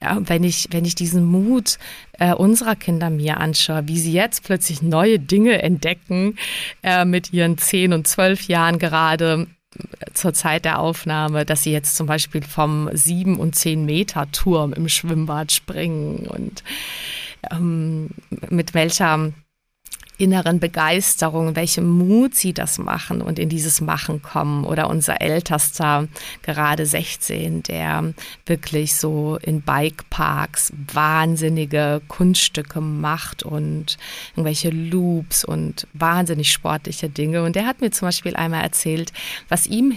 wenn 0.00 0.45
ich, 0.45 0.69
wenn 0.71 0.85
ich 0.85 0.95
diesen 0.95 1.25
Mut 1.25 1.79
äh, 2.19 2.33
unserer 2.33 2.77
Kinder 2.77 3.11
mir 3.11 3.38
anschaue, 3.38 3.88
wie 3.88 3.99
sie 3.99 4.12
jetzt 4.12 4.45
plötzlich 4.45 4.83
neue 4.83 5.19
Dinge 5.19 5.62
entdecken 5.62 6.37
äh, 6.83 7.05
mit 7.05 7.33
ihren 7.33 7.59
zehn 7.59 7.93
und 7.93 8.07
zwölf 8.07 8.49
Jahren 8.49 8.79
gerade 8.79 9.47
äh, 9.77 10.12
zur 10.12 10.35
Zeit 10.35 10.65
der 10.65 10.81
Aufnahme, 10.81 11.45
dass 11.45 11.62
sie 11.62 11.73
jetzt 11.73 11.97
zum 11.97 12.07
Beispiel 12.07 12.43
vom 12.43 12.91
sieben 12.93 13.38
und 13.38 13.55
zehn 13.55 13.85
Meter 13.85 14.31
Turm 14.33 14.73
im 14.73 14.88
Schwimmbad 14.88 15.53
springen 15.53 16.27
und 16.27 16.62
ähm, 17.50 18.11
mit 18.50 18.75
welcher 18.75 19.33
inneren 20.19 20.59
Begeisterung, 20.61 21.57
welchem 21.57 21.89
Mut 21.89 22.35
sie 22.35 22.53
das 22.53 22.79
machen 22.79 23.23
und 23.23 23.39
in 23.39 23.49
dieses 23.49 23.81
Machen 23.81 24.21
kommen. 24.21 24.65
Oder 24.65 24.91
unser 24.91 25.21
Ältester, 25.21 26.09
gerade 26.43 26.85
16, 26.85 27.63
der 27.63 28.13
wirklich 28.45 28.97
so 28.97 29.39
in 29.41 29.63
Bikeparks 29.63 30.73
wahnsinnige 30.93 32.03
Kunststücke 32.09 32.81
macht 32.81 33.45
und 33.45 33.97
irgendwelche 34.33 34.71
Loops 34.71 35.45
und 35.45 35.87
wahnsinnig 35.93 36.53
sportliche 36.53 37.09
Dinge. 37.09 37.45
Und 37.45 37.57
der 37.57 37.67
hat 37.67 37.81
mir 37.81 37.91
zum 37.91 38.09
Beispiel 38.09 38.35
einmal 38.37 38.63
erzählt, 38.63 39.13
was 39.49 39.67
ihm 39.67 39.95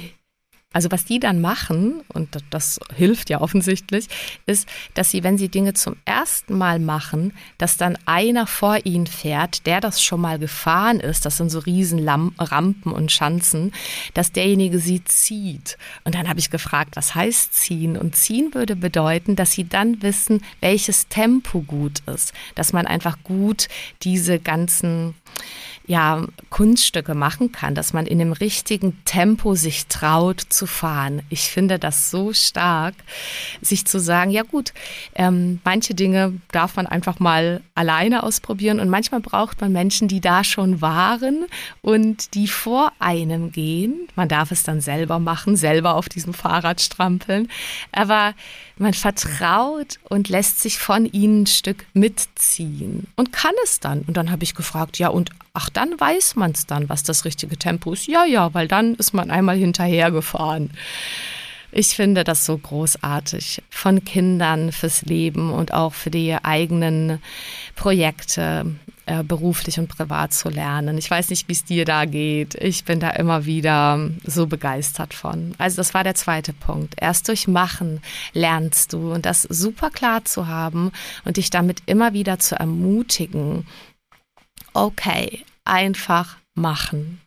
also 0.73 0.89
was 0.91 1.03
die 1.05 1.19
dann 1.19 1.41
machen, 1.41 2.01
und 2.13 2.37
das 2.49 2.79
hilft 2.95 3.29
ja 3.29 3.41
offensichtlich, 3.41 4.07
ist, 4.45 4.67
dass 4.93 5.11
sie, 5.11 5.23
wenn 5.23 5.37
sie 5.37 5.49
Dinge 5.49 5.73
zum 5.73 5.97
ersten 6.05 6.57
Mal 6.57 6.79
machen, 6.79 7.33
dass 7.57 7.77
dann 7.77 7.97
einer 8.05 8.47
vor 8.47 8.85
ihnen 8.85 9.07
fährt, 9.07 9.65
der 9.65 9.81
das 9.81 10.01
schon 10.01 10.21
mal 10.21 10.39
gefahren 10.39 10.99
ist, 10.99 11.25
das 11.25 11.37
sind 11.37 11.49
so 11.49 11.59
riesen 11.59 12.07
Rampen 12.07 12.91
und 12.91 13.11
Schanzen, 13.11 13.73
dass 14.13 14.31
derjenige 14.31 14.79
sie 14.79 15.03
zieht. 15.03 15.77
Und 16.05 16.15
dann 16.15 16.29
habe 16.29 16.39
ich 16.39 16.49
gefragt, 16.49 16.95
was 16.95 17.15
heißt 17.15 17.53
ziehen? 17.53 17.97
Und 17.97 18.15
ziehen 18.15 18.53
würde 18.53 18.75
bedeuten, 18.75 19.35
dass 19.35 19.51
sie 19.51 19.67
dann 19.67 20.01
wissen, 20.01 20.41
welches 20.61 21.07
Tempo 21.09 21.61
gut 21.61 21.99
ist, 22.07 22.33
dass 22.55 22.71
man 22.71 22.87
einfach 22.87 23.17
gut 23.23 23.67
diese 24.03 24.39
ganzen 24.39 25.15
ja, 25.91 26.25
Kunststücke 26.49 27.15
machen 27.15 27.51
kann, 27.51 27.75
dass 27.75 27.91
man 27.91 28.05
in 28.05 28.17
dem 28.17 28.31
richtigen 28.31 29.03
Tempo 29.03 29.55
sich 29.55 29.87
traut 29.87 30.39
zu 30.39 30.65
fahren. 30.65 31.21
Ich 31.27 31.49
finde 31.49 31.79
das 31.79 32.09
so 32.09 32.31
stark, 32.31 32.93
sich 33.61 33.83
zu 33.85 33.99
sagen, 33.99 34.31
ja 34.31 34.43
gut, 34.43 34.71
ähm, 35.15 35.59
manche 35.65 35.93
Dinge 35.93 36.39
darf 36.53 36.77
man 36.77 36.87
einfach 36.87 37.19
mal 37.19 37.59
alleine 37.75 38.23
ausprobieren 38.23 38.79
und 38.79 38.87
manchmal 38.87 39.19
braucht 39.19 39.59
man 39.59 39.73
Menschen, 39.73 40.07
die 40.07 40.21
da 40.21 40.45
schon 40.45 40.79
waren 40.79 41.45
und 41.81 42.35
die 42.35 42.47
vor 42.47 42.93
einem 42.99 43.51
gehen. 43.51 44.07
Man 44.15 44.29
darf 44.29 44.51
es 44.51 44.63
dann 44.63 44.79
selber 44.79 45.19
machen, 45.19 45.57
selber 45.57 45.95
auf 45.95 46.07
diesem 46.07 46.33
Fahrrad 46.33 46.79
strampeln, 46.79 47.49
aber 47.91 48.33
man 48.81 48.93
vertraut 48.93 49.99
und 50.09 50.29
lässt 50.29 50.61
sich 50.61 50.77
von 50.77 51.05
ihnen 51.05 51.43
ein 51.43 51.47
Stück 51.47 51.85
mitziehen 51.93 53.07
und 53.15 53.31
kann 53.31 53.53
es 53.63 53.79
dann. 53.79 54.01
Und 54.01 54.17
dann 54.17 54.31
habe 54.31 54.43
ich 54.43 54.55
gefragt, 54.55 54.97
ja, 54.99 55.09
und 55.09 55.31
ach, 55.53 55.69
dann 55.69 55.99
weiß 55.99 56.35
man 56.35 56.51
es 56.51 56.65
dann, 56.65 56.89
was 56.89 57.03
das 57.03 57.25
richtige 57.25 57.57
Tempo 57.57 57.93
ist. 57.93 58.07
Ja, 58.07 58.25
ja, 58.25 58.53
weil 58.53 58.67
dann 58.67 58.95
ist 58.95 59.13
man 59.13 59.31
einmal 59.31 59.57
hinterhergefahren. 59.57 60.71
Ich 61.71 61.95
finde 61.95 62.25
das 62.25 62.45
so 62.45 62.57
großartig 62.57 63.63
von 63.69 64.03
Kindern 64.03 64.73
fürs 64.73 65.03
Leben 65.03 65.53
und 65.53 65.73
auch 65.73 65.93
für 65.93 66.11
die 66.11 66.35
eigenen 66.35 67.21
Projekte 67.75 68.65
äh, 69.11 69.23
beruflich 69.23 69.77
und 69.77 69.89
privat 69.89 70.33
zu 70.33 70.47
lernen. 70.47 70.97
Ich 70.97 71.11
weiß 71.11 71.31
nicht, 71.31 71.49
wie 71.49 71.51
es 71.51 71.65
dir 71.65 71.83
da 71.83 72.05
geht. 72.05 72.55
Ich 72.55 72.85
bin 72.85 73.01
da 73.01 73.09
immer 73.09 73.45
wieder 73.45 74.09
so 74.23 74.47
begeistert 74.47 75.13
von. 75.13 75.53
Also 75.57 75.77
das 75.77 75.93
war 75.93 76.05
der 76.05 76.15
zweite 76.15 76.53
Punkt. 76.53 76.95
Erst 76.97 77.27
durch 77.27 77.45
Machen 77.45 78.01
lernst 78.31 78.93
du 78.93 79.11
und 79.11 79.25
das 79.25 79.41
super 79.41 79.89
klar 79.89 80.23
zu 80.23 80.47
haben 80.47 80.93
und 81.25 81.35
dich 81.35 81.49
damit 81.49 81.83
immer 81.87 82.13
wieder 82.13 82.39
zu 82.39 82.55
ermutigen. 82.55 83.67
Okay, 84.73 85.43
einfach 85.65 86.37
machen 86.55 87.19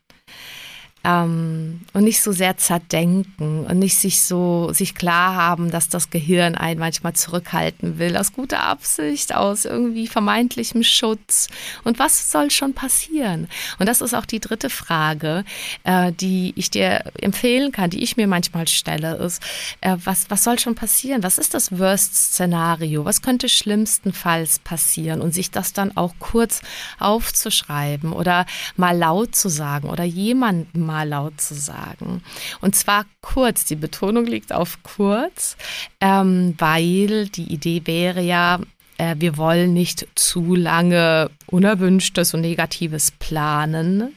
ähm, 1.05 1.83
und 1.93 2.05
nicht 2.05 2.23
so 2.23 2.33
sehr 2.33 2.57
zerdenken 2.57 3.67
und 3.67 3.79
nicht 3.79 3.97
sich 3.97 4.23
so 4.23 4.73
sich 4.73 4.95
klar 4.95 5.37
haben, 5.37 5.71
dass 5.71 5.89
das 5.91 6.09
Gehirn 6.09 6.55
einen 6.55 6.81
manchmal 6.81 7.13
zurückhalten 7.13 7.99
will 7.99 8.17
aus 8.17 8.33
guter 8.33 8.63
Absicht, 8.63 9.35
aus 9.35 9.67
irgendwie 9.67 10.07
vermeintlichem 10.07 10.83
Schutz. 10.83 11.49
Und 11.85 11.99
was 11.99 12.31
soll 12.31 12.51
schon 12.51 12.73
passieren? 12.73 13.49
Und 13.79 13.87
das 13.87 14.01
ist 14.01 14.15
auch 14.15 14.25
die 14.25 14.41
dritte 14.41 14.71
Frage, 14.71 15.45
äh, 15.85 16.11
die 16.13 16.55
ich 16.57 16.71
dir 16.71 17.05
empfehlen 17.21 17.71
kann, 17.71 17.91
die 17.91 18.03
ich 18.03 18.17
mir 18.17 18.27
manchmal 18.27 18.67
stelle, 18.67 19.17
ist, 19.17 19.43
äh, 19.83 19.97
was, 20.05 20.31
was 20.31 20.43
soll 20.43 20.59
schon 20.59 20.75
passieren? 20.75 21.23
Was 21.23 21.37
ist 21.37 21.53
das 21.53 21.79
Worst-Szenario? 21.79 23.05
Was 23.05 23.21
könnte 23.21 23.51
schlimmstenfalls 23.51 24.59
passieren? 24.59 25.21
Und 25.21 25.35
sich 25.35 25.51
das 25.51 25.75
dann 25.75 25.97
auch 25.97 26.15
kurz 26.19 26.63
aufzuschreiben 26.99 28.13
oder 28.13 28.47
mal 28.77 28.97
laut 28.97 29.37
zu 29.37 29.51
sagen 29.51 29.91
oder 29.91 30.05
jemandem 30.05 30.87
mal 30.87 30.94
mal 30.95 31.09
laut 31.09 31.41
zu 31.41 31.55
sagen. 31.55 32.23
Und 32.61 32.77
zwar 32.77 33.05
kurz, 33.21 33.65
die 33.65 33.75
Betonung 33.75 34.27
liegt 34.27 34.53
auf 34.53 34.79
kurz, 34.85 35.57
ähm, 36.01 36.55
weil 36.59 37.29
die 37.29 37.53
Idee 37.53 37.83
wäre 37.85 38.21
ja, 38.21 38.61
äh, 38.97 39.17
wir 39.19 39.37
wollen 39.37 39.75
nicht 39.75 40.07
zu 40.15 40.55
lange 40.55 41.31
Unerwünschtes 41.47 42.33
und 42.33 42.43
Negatives 42.43 43.11
planen. 43.11 44.15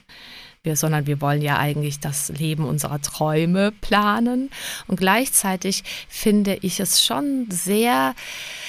Wir, 0.62 0.76
sondern 0.76 1.08
wir 1.08 1.20
wollen 1.22 1.42
ja 1.42 1.58
eigentlich 1.58 2.00
das 2.00 2.30
Leben 2.30 2.66
unserer 2.66 3.02
Träume 3.02 3.72
planen. 3.72 4.50
Und 4.88 5.00
gleichzeitig 5.00 5.84
finde 6.10 6.58
ich 6.62 6.80
es 6.80 7.04
schon 7.04 7.48
sehr 7.50 8.14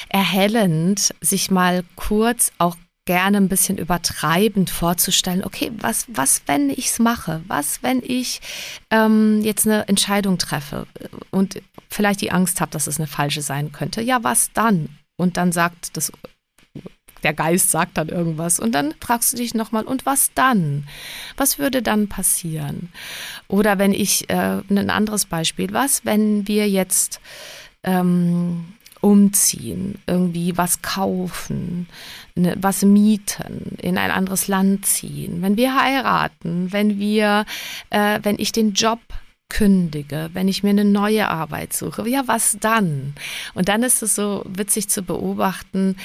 erhellend, 0.08 1.14
sich 1.20 1.50
mal 1.50 1.84
kurz 1.96 2.52
auch 2.58 2.76
gerne 3.08 3.38
ein 3.38 3.48
bisschen 3.48 3.78
übertreibend 3.78 4.68
vorzustellen, 4.68 5.42
okay, 5.42 5.72
was, 5.78 6.04
was 6.08 6.42
wenn 6.44 6.68
ich 6.68 6.88
es 6.88 6.98
mache? 6.98 7.40
Was, 7.46 7.82
wenn 7.82 8.02
ich 8.04 8.42
ähm, 8.90 9.40
jetzt 9.42 9.66
eine 9.66 9.88
Entscheidung 9.88 10.36
treffe 10.36 10.86
und 11.30 11.62
vielleicht 11.88 12.20
die 12.20 12.32
Angst 12.32 12.60
habe, 12.60 12.70
dass 12.70 12.86
es 12.86 12.98
eine 12.98 13.06
falsche 13.06 13.40
sein 13.40 13.72
könnte? 13.72 14.02
Ja, 14.02 14.22
was 14.24 14.52
dann? 14.52 14.90
Und 15.16 15.38
dann 15.38 15.52
sagt 15.52 15.96
das 15.96 16.12
der 17.22 17.32
Geist 17.32 17.70
sagt 17.70 17.96
dann 17.96 18.10
irgendwas 18.10 18.60
und 18.60 18.72
dann 18.72 18.94
fragst 19.00 19.32
du 19.32 19.38
dich 19.38 19.54
nochmal, 19.54 19.84
und 19.84 20.06
was 20.06 20.30
dann? 20.34 20.86
Was 21.36 21.58
würde 21.58 21.82
dann 21.82 22.08
passieren? 22.08 22.92
Oder 23.48 23.78
wenn 23.78 23.92
ich, 23.92 24.30
äh, 24.30 24.60
ein 24.68 24.90
anderes 24.90 25.24
Beispiel, 25.24 25.72
was, 25.72 26.04
wenn 26.04 26.46
wir 26.46 26.68
jetzt 26.68 27.20
ähm, 27.82 28.74
umziehen, 29.00 29.98
irgendwie 30.06 30.56
was 30.56 30.82
kaufen, 30.82 31.88
ne, 32.34 32.56
was 32.60 32.82
mieten, 32.82 33.76
in 33.80 33.98
ein 33.98 34.10
anderes 34.10 34.48
Land 34.48 34.86
ziehen, 34.86 35.42
wenn 35.42 35.56
wir 35.56 35.80
heiraten, 35.80 36.72
wenn 36.72 36.98
wir, 36.98 37.44
äh, 37.90 38.18
wenn 38.22 38.38
ich 38.38 38.52
den 38.52 38.72
Job 38.72 39.00
kündige, 39.48 40.30
wenn 40.34 40.48
ich 40.48 40.62
mir 40.62 40.70
eine 40.70 40.84
neue 40.84 41.28
Arbeit 41.28 41.72
suche, 41.72 42.08
ja, 42.08 42.22
was 42.26 42.58
dann? 42.60 43.14
Und 43.54 43.68
dann 43.68 43.82
ist 43.82 44.02
es 44.02 44.14
so 44.14 44.44
witzig 44.46 44.88
zu 44.88 45.02
beobachten, 45.02 45.96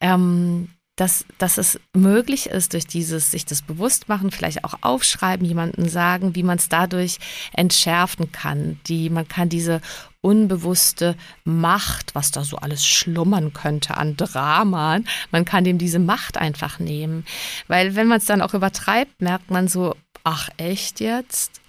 ähm, 0.00 0.68
dass, 0.96 1.26
dass 1.36 1.58
es 1.58 1.78
möglich 1.92 2.46
ist, 2.46 2.72
durch 2.72 2.86
dieses 2.86 3.30
sich 3.30 3.44
das 3.44 3.60
bewusst 3.60 4.08
machen, 4.08 4.30
vielleicht 4.30 4.64
auch 4.64 4.74
aufschreiben, 4.80 5.46
jemanden 5.46 5.90
sagen, 5.90 6.34
wie 6.34 6.42
man 6.42 6.56
es 6.56 6.70
dadurch 6.70 7.18
entschärfen 7.52 8.32
kann. 8.32 8.80
Die, 8.86 9.10
man 9.10 9.28
kann 9.28 9.50
diese 9.50 9.82
unbewusste 10.26 11.14
Macht, 11.44 12.16
was 12.16 12.32
da 12.32 12.42
so 12.42 12.56
alles 12.56 12.84
schlummern 12.84 13.52
könnte 13.52 13.96
an 13.96 14.16
Drama, 14.16 14.98
man 15.30 15.44
kann 15.44 15.62
dem 15.62 15.78
diese 15.78 16.00
Macht 16.00 16.36
einfach 16.36 16.80
nehmen. 16.80 17.24
Weil 17.68 17.94
wenn 17.94 18.08
man 18.08 18.18
es 18.18 18.24
dann 18.24 18.42
auch 18.42 18.52
übertreibt, 18.52 19.22
merkt 19.22 19.52
man 19.52 19.68
so, 19.68 19.94
ach 20.24 20.48
echt 20.56 20.98
jetzt? 20.98 21.60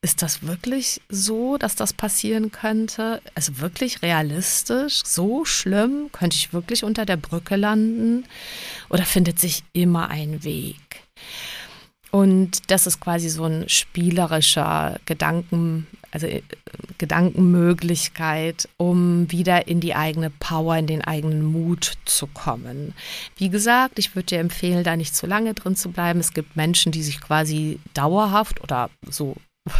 ist 0.00 0.22
das 0.22 0.44
wirklich 0.44 1.00
so, 1.08 1.58
dass 1.58 1.74
das 1.74 1.92
passieren 1.92 2.52
könnte? 2.52 3.20
Also 3.34 3.58
wirklich 3.58 4.00
realistisch? 4.00 5.02
So 5.04 5.44
schlimm? 5.44 6.10
Könnte 6.12 6.36
ich 6.36 6.52
wirklich 6.52 6.84
unter 6.84 7.04
der 7.04 7.16
Brücke 7.16 7.56
landen? 7.56 8.24
Oder 8.90 9.04
findet 9.04 9.40
sich 9.40 9.64
immer 9.72 10.08
ein 10.08 10.44
Weg? 10.44 11.02
Und 12.10 12.70
das 12.70 12.86
ist 12.86 13.00
quasi 13.00 13.28
so 13.28 13.44
ein 13.44 13.68
spielerischer 13.68 14.98
Gedanken, 15.04 15.86
also 16.10 16.26
äh, 16.26 16.42
Gedankenmöglichkeit, 16.96 18.68
um 18.78 19.30
wieder 19.30 19.68
in 19.68 19.80
die 19.80 19.94
eigene 19.94 20.30
Power, 20.30 20.76
in 20.76 20.86
den 20.86 21.02
eigenen 21.02 21.44
Mut 21.44 21.94
zu 22.06 22.26
kommen. 22.26 22.94
Wie 23.36 23.50
gesagt, 23.50 23.98
ich 23.98 24.14
würde 24.14 24.26
dir 24.26 24.38
empfehlen, 24.40 24.84
da 24.84 24.96
nicht 24.96 25.14
zu 25.14 25.26
lange 25.26 25.52
drin 25.54 25.76
zu 25.76 25.90
bleiben. 25.90 26.20
Es 26.20 26.32
gibt 26.32 26.56
Menschen, 26.56 26.92
die 26.92 27.02
sich 27.02 27.20
quasi 27.20 27.78
dauerhaft 27.92 28.62
oder 28.62 28.90
so 29.08 29.36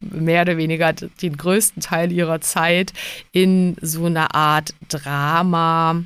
mehr 0.00 0.42
oder 0.42 0.56
weniger 0.56 0.92
den 0.92 1.36
größten 1.36 1.82
Teil 1.82 2.12
ihrer 2.12 2.40
Zeit 2.40 2.92
in 3.30 3.76
so 3.80 4.06
einer 4.06 4.34
Art 4.34 4.74
Drama, 4.88 6.02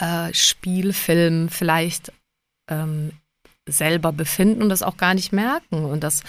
äh, 0.00 0.32
Spielfilm 0.32 1.48
vielleicht 1.48 2.12
ähm, 2.70 3.12
selber 3.66 4.12
befinden 4.12 4.62
und 4.62 4.68
das 4.68 4.82
auch 4.82 4.96
gar 4.96 5.14
nicht 5.14 5.32
merken. 5.32 5.84
Und 5.84 6.02
das, 6.02 6.22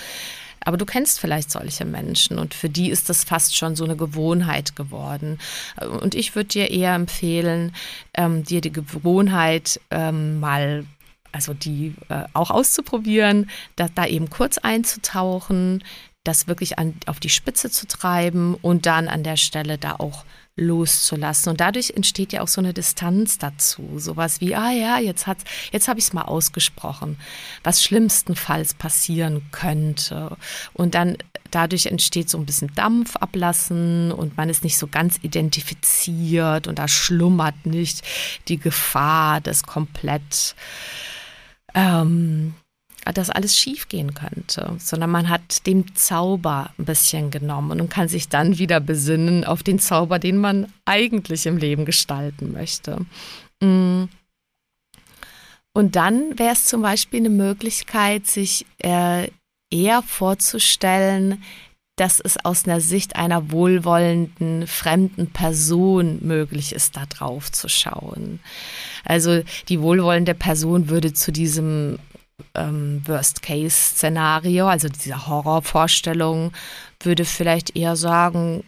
aber 0.63 0.77
du 0.77 0.85
kennst 0.85 1.19
vielleicht 1.19 1.51
solche 1.51 1.85
Menschen 1.85 2.37
und 2.37 2.53
für 2.53 2.69
die 2.69 2.89
ist 2.89 3.09
das 3.09 3.23
fast 3.23 3.55
schon 3.55 3.75
so 3.75 3.83
eine 3.83 3.95
Gewohnheit 3.95 4.75
geworden. 4.75 5.39
Und 6.01 6.15
ich 6.15 6.35
würde 6.35 6.49
dir 6.49 6.69
eher 6.69 6.93
empfehlen, 6.93 7.73
ähm, 8.13 8.43
dir 8.43 8.61
die 8.61 8.71
Gewohnheit 8.71 9.79
ähm, 9.89 10.39
mal 10.39 10.85
also 11.31 11.53
die 11.53 11.95
äh, 12.09 12.23
auch 12.33 12.51
auszuprobieren, 12.51 13.49
da, 13.77 13.87
da 13.93 14.05
eben 14.05 14.29
kurz 14.29 14.57
einzutauchen, 14.57 15.81
das 16.23 16.47
wirklich 16.47 16.77
an, 16.77 16.95
auf 17.05 17.19
die 17.19 17.29
Spitze 17.29 17.71
zu 17.71 17.87
treiben 17.87 18.55
und 18.55 18.85
dann 18.85 19.07
an 19.07 19.23
der 19.23 19.37
Stelle 19.37 19.77
da 19.77 19.95
auch 19.95 20.25
loszulassen. 20.55 21.51
Und 21.51 21.61
dadurch 21.61 21.91
entsteht 21.91 22.33
ja 22.33 22.41
auch 22.41 22.47
so 22.47 22.61
eine 22.61 22.73
Distanz 22.73 23.37
dazu. 23.37 23.97
Sowas 23.97 24.41
wie, 24.41 24.55
ah 24.55 24.71
ja, 24.71 24.99
jetzt, 24.99 25.25
jetzt 25.71 25.87
habe 25.87 25.99
ich 25.99 26.05
es 26.05 26.13
mal 26.13 26.23
ausgesprochen, 26.23 27.17
was 27.63 27.83
schlimmstenfalls 27.83 28.73
passieren 28.73 29.43
könnte. 29.51 30.35
Und 30.73 30.95
dann 30.95 31.17
dadurch 31.51 31.85
entsteht 31.85 32.29
so 32.29 32.37
ein 32.37 32.45
bisschen 32.45 32.73
Dampf 32.75 33.15
ablassen 33.17 34.11
und 34.11 34.37
man 34.37 34.49
ist 34.49 34.63
nicht 34.63 34.77
so 34.77 34.87
ganz 34.87 35.19
identifiziert 35.21 36.67
und 36.67 36.79
da 36.79 36.87
schlummert 36.87 37.65
nicht 37.65 38.01
die 38.47 38.57
Gefahr 38.57 39.41
des 39.41 39.63
komplett 39.63 40.55
ähm, 41.73 42.55
dass 43.05 43.29
alles 43.29 43.57
schief 43.57 43.87
gehen 43.87 44.13
könnte, 44.13 44.75
sondern 44.77 45.09
man 45.09 45.29
hat 45.29 45.65
dem 45.65 45.95
Zauber 45.95 46.71
ein 46.77 46.85
bisschen 46.85 47.31
genommen 47.31 47.81
und 47.81 47.89
kann 47.89 48.07
sich 48.07 48.29
dann 48.29 48.57
wieder 48.57 48.79
besinnen 48.79 49.43
auf 49.43 49.63
den 49.63 49.79
Zauber, 49.79 50.19
den 50.19 50.37
man 50.37 50.71
eigentlich 50.85 51.45
im 51.45 51.57
Leben 51.57 51.85
gestalten 51.85 52.51
möchte. 52.51 53.05
Mm. 53.61 54.05
Und 55.73 55.95
dann 55.95 56.37
wäre 56.37 56.53
es 56.53 56.65
zum 56.65 56.81
Beispiel 56.81 57.21
eine 57.21 57.29
Möglichkeit, 57.29 58.27
sich 58.27 58.65
äh, 58.79 59.29
eher 59.71 60.01
vorzustellen, 60.01 61.41
dass 61.95 62.19
es 62.19 62.43
aus 62.43 62.65
einer 62.65 62.81
Sicht 62.81 63.15
einer 63.15 63.51
wohlwollenden 63.51 64.65
fremden 64.65 65.27
Person 65.27 66.19
möglich 66.21 66.73
ist, 66.73 66.97
da 66.97 67.05
drauf 67.05 67.51
zu 67.51 67.69
schauen. 67.69 68.39
Also 69.05 69.43
die 69.69 69.81
wohlwollende 69.81 70.33
Person 70.33 70.89
würde 70.89 71.13
zu 71.13 71.31
diesem 71.31 71.99
ähm, 72.55 73.01
Worst-Case-Szenario, 73.05 74.67
also 74.67 74.87
dieser 74.89 75.27
Horrorvorstellung, 75.27 76.51
würde 77.01 77.25
vielleicht 77.25 77.75
eher 77.75 77.95
sagen, 77.95 78.63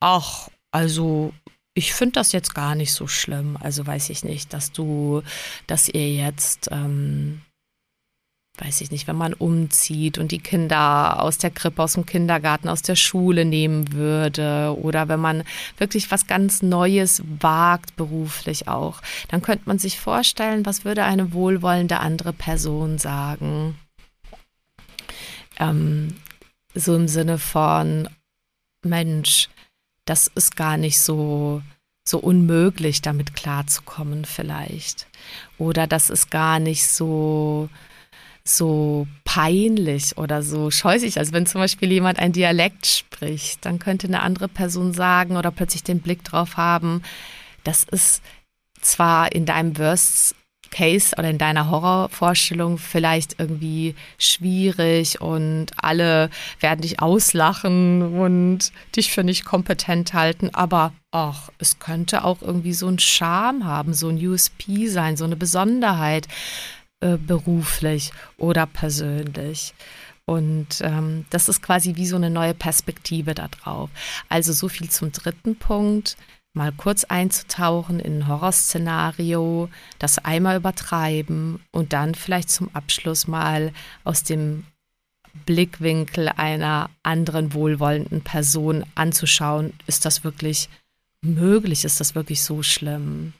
ach, 0.00 0.48
also 0.70 1.32
ich 1.74 1.94
finde 1.94 2.14
das 2.14 2.32
jetzt 2.32 2.54
gar 2.54 2.74
nicht 2.74 2.92
so 2.92 3.06
schlimm. 3.06 3.56
Also 3.60 3.86
weiß 3.86 4.10
ich 4.10 4.24
nicht, 4.24 4.52
dass 4.52 4.72
du, 4.72 5.22
dass 5.66 5.88
ihr 5.88 6.12
jetzt 6.12 6.68
ähm, 6.70 7.42
weiß 8.60 8.82
ich 8.82 8.90
nicht, 8.90 9.06
wenn 9.06 9.16
man 9.16 9.32
umzieht 9.32 10.18
und 10.18 10.32
die 10.32 10.38
Kinder 10.38 11.22
aus 11.22 11.38
der 11.38 11.50
Krippe, 11.50 11.82
aus 11.82 11.94
dem 11.94 12.04
Kindergarten, 12.04 12.68
aus 12.68 12.82
der 12.82 12.96
Schule 12.96 13.44
nehmen 13.44 13.92
würde 13.92 14.76
oder 14.78 15.08
wenn 15.08 15.20
man 15.20 15.44
wirklich 15.78 16.10
was 16.10 16.26
ganz 16.26 16.62
Neues 16.62 17.22
wagt, 17.40 17.96
beruflich 17.96 18.68
auch, 18.68 19.00
dann 19.28 19.42
könnte 19.42 19.64
man 19.66 19.78
sich 19.78 19.98
vorstellen, 19.98 20.66
was 20.66 20.84
würde 20.84 21.04
eine 21.04 21.32
wohlwollende 21.32 22.00
andere 22.00 22.32
Person 22.32 22.98
sagen. 22.98 23.78
Ähm, 25.58 26.14
so 26.74 26.94
im 26.94 27.08
Sinne 27.08 27.38
von, 27.38 28.08
Mensch, 28.84 29.48
das 30.04 30.26
ist 30.26 30.56
gar 30.56 30.76
nicht 30.76 31.00
so, 31.00 31.62
so 32.06 32.18
unmöglich, 32.18 33.02
damit 33.02 33.34
klarzukommen 33.34 34.24
vielleicht. 34.24 35.06
Oder 35.58 35.86
das 35.86 36.10
ist 36.10 36.30
gar 36.30 36.58
nicht 36.58 36.86
so, 36.86 37.68
so 38.44 39.06
peinlich 39.24 40.16
oder 40.18 40.42
so 40.42 40.70
scheußlich. 40.70 41.18
Also 41.18 41.32
wenn 41.32 41.46
zum 41.46 41.60
Beispiel 41.60 41.90
jemand 41.92 42.18
ein 42.18 42.32
Dialekt 42.32 42.86
spricht, 42.86 43.64
dann 43.64 43.78
könnte 43.78 44.06
eine 44.06 44.22
andere 44.22 44.48
Person 44.48 44.92
sagen 44.92 45.36
oder 45.36 45.50
plötzlich 45.50 45.82
den 45.82 46.00
Blick 46.00 46.24
drauf 46.24 46.56
haben, 46.56 47.02
das 47.64 47.84
ist 47.84 48.22
zwar 48.80 49.32
in 49.32 49.44
deinem 49.44 49.76
Worst 49.78 50.34
Case 50.70 51.14
oder 51.18 51.28
in 51.30 51.38
deiner 51.38 51.68
Horrorvorstellung 51.68 52.78
vielleicht 52.78 53.38
irgendwie 53.38 53.94
schwierig 54.18 55.20
und 55.20 55.66
alle 55.76 56.30
werden 56.60 56.80
dich 56.82 57.00
auslachen 57.00 58.14
und 58.18 58.72
dich 58.96 59.12
für 59.12 59.24
nicht 59.24 59.44
kompetent 59.44 60.14
halten, 60.14 60.50
aber 60.52 60.92
ach, 61.10 61.50
es 61.58 61.78
könnte 61.78 62.24
auch 62.24 62.40
irgendwie 62.40 62.72
so 62.72 62.86
ein 62.86 62.98
Charme 62.98 63.64
haben, 63.64 63.94
so 63.94 64.08
ein 64.08 64.24
USP 64.24 64.86
sein, 64.86 65.16
so 65.16 65.24
eine 65.24 65.36
Besonderheit. 65.36 66.28
Äh, 67.02 67.16
beruflich 67.16 68.12
oder 68.36 68.66
persönlich. 68.66 69.72
Und 70.26 70.82
ähm, 70.82 71.24
das 71.30 71.48
ist 71.48 71.62
quasi 71.62 71.96
wie 71.96 72.04
so 72.04 72.16
eine 72.16 72.28
neue 72.28 72.52
Perspektive 72.52 73.34
da 73.34 73.48
drauf. 73.48 73.88
Also 74.28 74.52
so 74.52 74.68
viel 74.68 74.90
zum 74.90 75.10
dritten 75.10 75.56
Punkt. 75.56 76.18
Mal 76.52 76.72
kurz 76.72 77.04
einzutauchen 77.04 78.00
in 78.00 78.18
ein 78.18 78.28
Horrorszenario, 78.28 79.70
das 79.98 80.18
einmal 80.18 80.58
übertreiben 80.58 81.60
und 81.70 81.94
dann 81.94 82.14
vielleicht 82.14 82.50
zum 82.50 82.68
Abschluss 82.74 83.26
mal 83.26 83.72
aus 84.04 84.22
dem 84.22 84.64
Blickwinkel 85.46 86.28
einer 86.28 86.90
anderen 87.02 87.54
wohlwollenden 87.54 88.20
Person 88.22 88.84
anzuschauen, 88.94 89.72
ist 89.86 90.04
das 90.04 90.22
wirklich 90.22 90.68
möglich, 91.22 91.86
ist 91.86 91.98
das 91.98 92.14
wirklich 92.14 92.42
so 92.42 92.62
schlimm? 92.62 93.32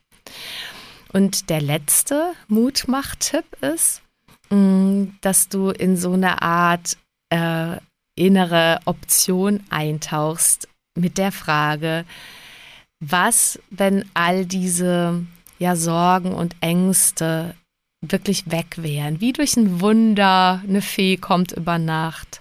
Und 1.13 1.51
der 1.51 1.61
letzte 1.61 2.33
Mutmach-Tipp 2.49 3.45
ist, 3.63 4.03
mm, 4.51 5.05
dass 5.21 5.49
du 5.49 5.71
in 5.71 5.97
so 5.97 6.13
eine 6.13 6.43
Art 6.43 6.97
äh, 7.31 7.77
innere 8.15 8.81
Option 8.85 9.61
eintauchst 9.71 10.69
mit 10.95 11.19
der 11.19 11.33
Frage, 11.33 12.05
was, 13.01 13.59
wenn 13.71 14.05
all 14.15 14.45
diese 14.45 15.25
ja, 15.59 15.75
Sorgen 15.75 16.33
und 16.33 16.55
Ängste 16.61 17.55
wirklich 18.03 18.51
weg 18.51 18.77
wären, 18.77 19.21
wie 19.21 19.33
durch 19.33 19.57
ein 19.57 19.81
Wunder, 19.81 20.63
eine 20.67 20.83
Fee 20.83 21.17
kommt 21.17 21.53
über 21.53 21.79
Nacht. 21.79 22.41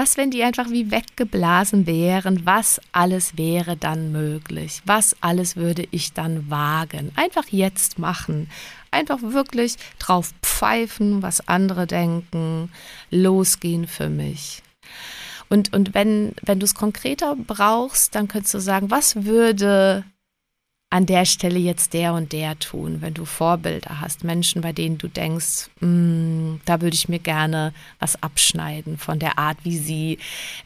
Was, 0.00 0.16
wenn 0.16 0.30
die 0.30 0.42
einfach 0.42 0.70
wie 0.70 0.90
weggeblasen 0.90 1.86
wären? 1.86 2.46
Was 2.46 2.80
alles 2.90 3.36
wäre 3.36 3.76
dann 3.76 4.12
möglich? 4.12 4.80
Was 4.86 5.14
alles 5.20 5.56
würde 5.56 5.86
ich 5.90 6.14
dann 6.14 6.48
wagen? 6.48 7.12
Einfach 7.16 7.48
jetzt 7.48 7.98
machen. 7.98 8.48
Einfach 8.90 9.18
wirklich 9.20 9.76
drauf 9.98 10.32
pfeifen, 10.42 11.20
was 11.20 11.46
andere 11.48 11.86
denken, 11.86 12.72
losgehen 13.10 13.86
für 13.86 14.08
mich. 14.08 14.62
Und, 15.50 15.74
und 15.74 15.92
wenn, 15.92 16.32
wenn 16.40 16.60
du 16.60 16.64
es 16.64 16.74
konkreter 16.74 17.36
brauchst, 17.36 18.14
dann 18.14 18.26
könntest 18.26 18.54
du 18.54 18.58
sagen, 18.58 18.90
was 18.90 19.24
würde 19.26 20.04
an 20.92 21.06
der 21.06 21.24
Stelle 21.24 21.60
jetzt 21.60 21.92
der 21.92 22.14
und 22.14 22.32
der 22.32 22.58
tun, 22.58 22.96
wenn 23.00 23.14
du 23.14 23.24
Vorbilder 23.24 24.00
hast, 24.00 24.24
Menschen, 24.24 24.60
bei 24.60 24.72
denen 24.72 24.98
du 24.98 25.06
denkst, 25.06 25.70
mm, 25.78 26.56
da 26.64 26.80
würde 26.80 26.94
ich 26.96 27.08
mir 27.08 27.20
gerne 27.20 27.72
was 28.00 28.20
abschneiden 28.20 28.98
von 28.98 29.20
der 29.20 29.38
Art, 29.38 29.58
wie 29.62 29.78
sie 29.78 30.18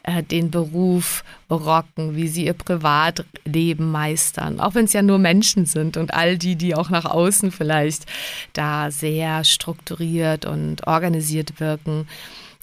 äh, 0.03 0.23
den 0.23 0.51
Beruf 0.51 1.25
rocken, 1.51 2.17
wie 2.17 2.29
sie 2.29 2.47
ihr 2.47 2.55
Privatleben 2.55 3.91
meistern, 3.91 4.61
auch 4.61 4.75
wenn 4.75 4.87
es 4.87 4.95
ja 4.95 5.03
nur 5.03 5.19
Menschen 5.19 5.67
sind 5.67 5.99
und 5.99 6.15
all 6.15 6.39
die, 6.39 6.57
die 6.57 6.75
auch 6.75 6.89
nach 6.89 7.05
außen 7.05 7.53
vielleicht 7.53 8.07
da 8.55 8.91
sehr 8.91 9.45
strukturiert 9.45 10.47
und 10.47 10.87
organisiert 10.87 11.61
wirken, 11.61 12.09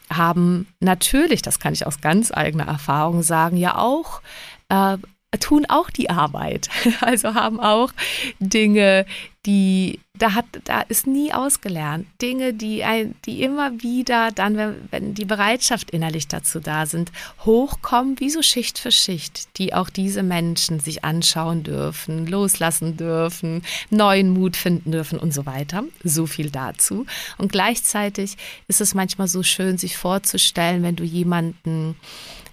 haben 0.09 0.65
natürlich, 0.79 1.43
das 1.43 1.59
kann 1.59 1.73
ich 1.73 1.85
aus 1.85 2.01
ganz 2.01 2.31
eigener 2.31 2.65
Erfahrung 2.65 3.21
sagen, 3.21 3.55
ja 3.55 3.77
auch 3.77 4.21
äh, 4.69 4.97
tun 5.39 5.65
auch 5.67 5.89
die 5.89 6.09
Arbeit. 6.09 6.69
Also 7.01 7.33
haben 7.33 7.59
auch 7.59 7.91
Dinge, 8.39 9.05
die 9.45 9.99
da 10.13 10.35
hat, 10.35 10.45
da 10.65 10.81
ist 10.81 11.07
nie 11.07 11.33
ausgelernt. 11.33 12.05
Dinge, 12.21 12.53
die 12.53 12.83
ein, 12.83 13.15
die 13.25 13.41
immer 13.41 13.81
wieder 13.81 14.29
dann, 14.31 14.55
wenn, 14.55 14.75
wenn 14.91 15.13
die 15.15 15.25
Bereitschaft 15.25 15.89
innerlich 15.89 16.27
dazu 16.27 16.59
da 16.59 16.85
sind, 16.85 17.11
hochkommen, 17.43 18.19
wie 18.19 18.29
so 18.29 18.43
Schicht 18.43 18.77
für 18.77 18.91
Schicht, 18.91 19.57
die 19.57 19.73
auch 19.73 19.89
diese 19.89 20.21
Menschen 20.21 20.79
sich 20.79 21.03
anschauen 21.03 21.63
dürfen, 21.63 22.27
loslassen 22.27 22.97
dürfen, 22.97 23.63
neuen 23.89 24.29
Mut 24.29 24.55
finden 24.55 24.91
dürfen 24.91 25.17
und 25.17 25.33
so 25.33 25.47
weiter. 25.47 25.85
So 26.03 26.27
viel 26.27 26.51
dazu. 26.51 27.07
Und 27.39 27.51
gleichzeitig 27.51 28.37
ist 28.67 28.81
es 28.81 28.93
manchmal 28.93 29.27
so 29.27 29.41
schön, 29.41 29.79
sich 29.79 29.97
vorzustellen, 29.97 30.83
wenn 30.83 30.95
du 30.95 31.03
jemanden 31.03 31.95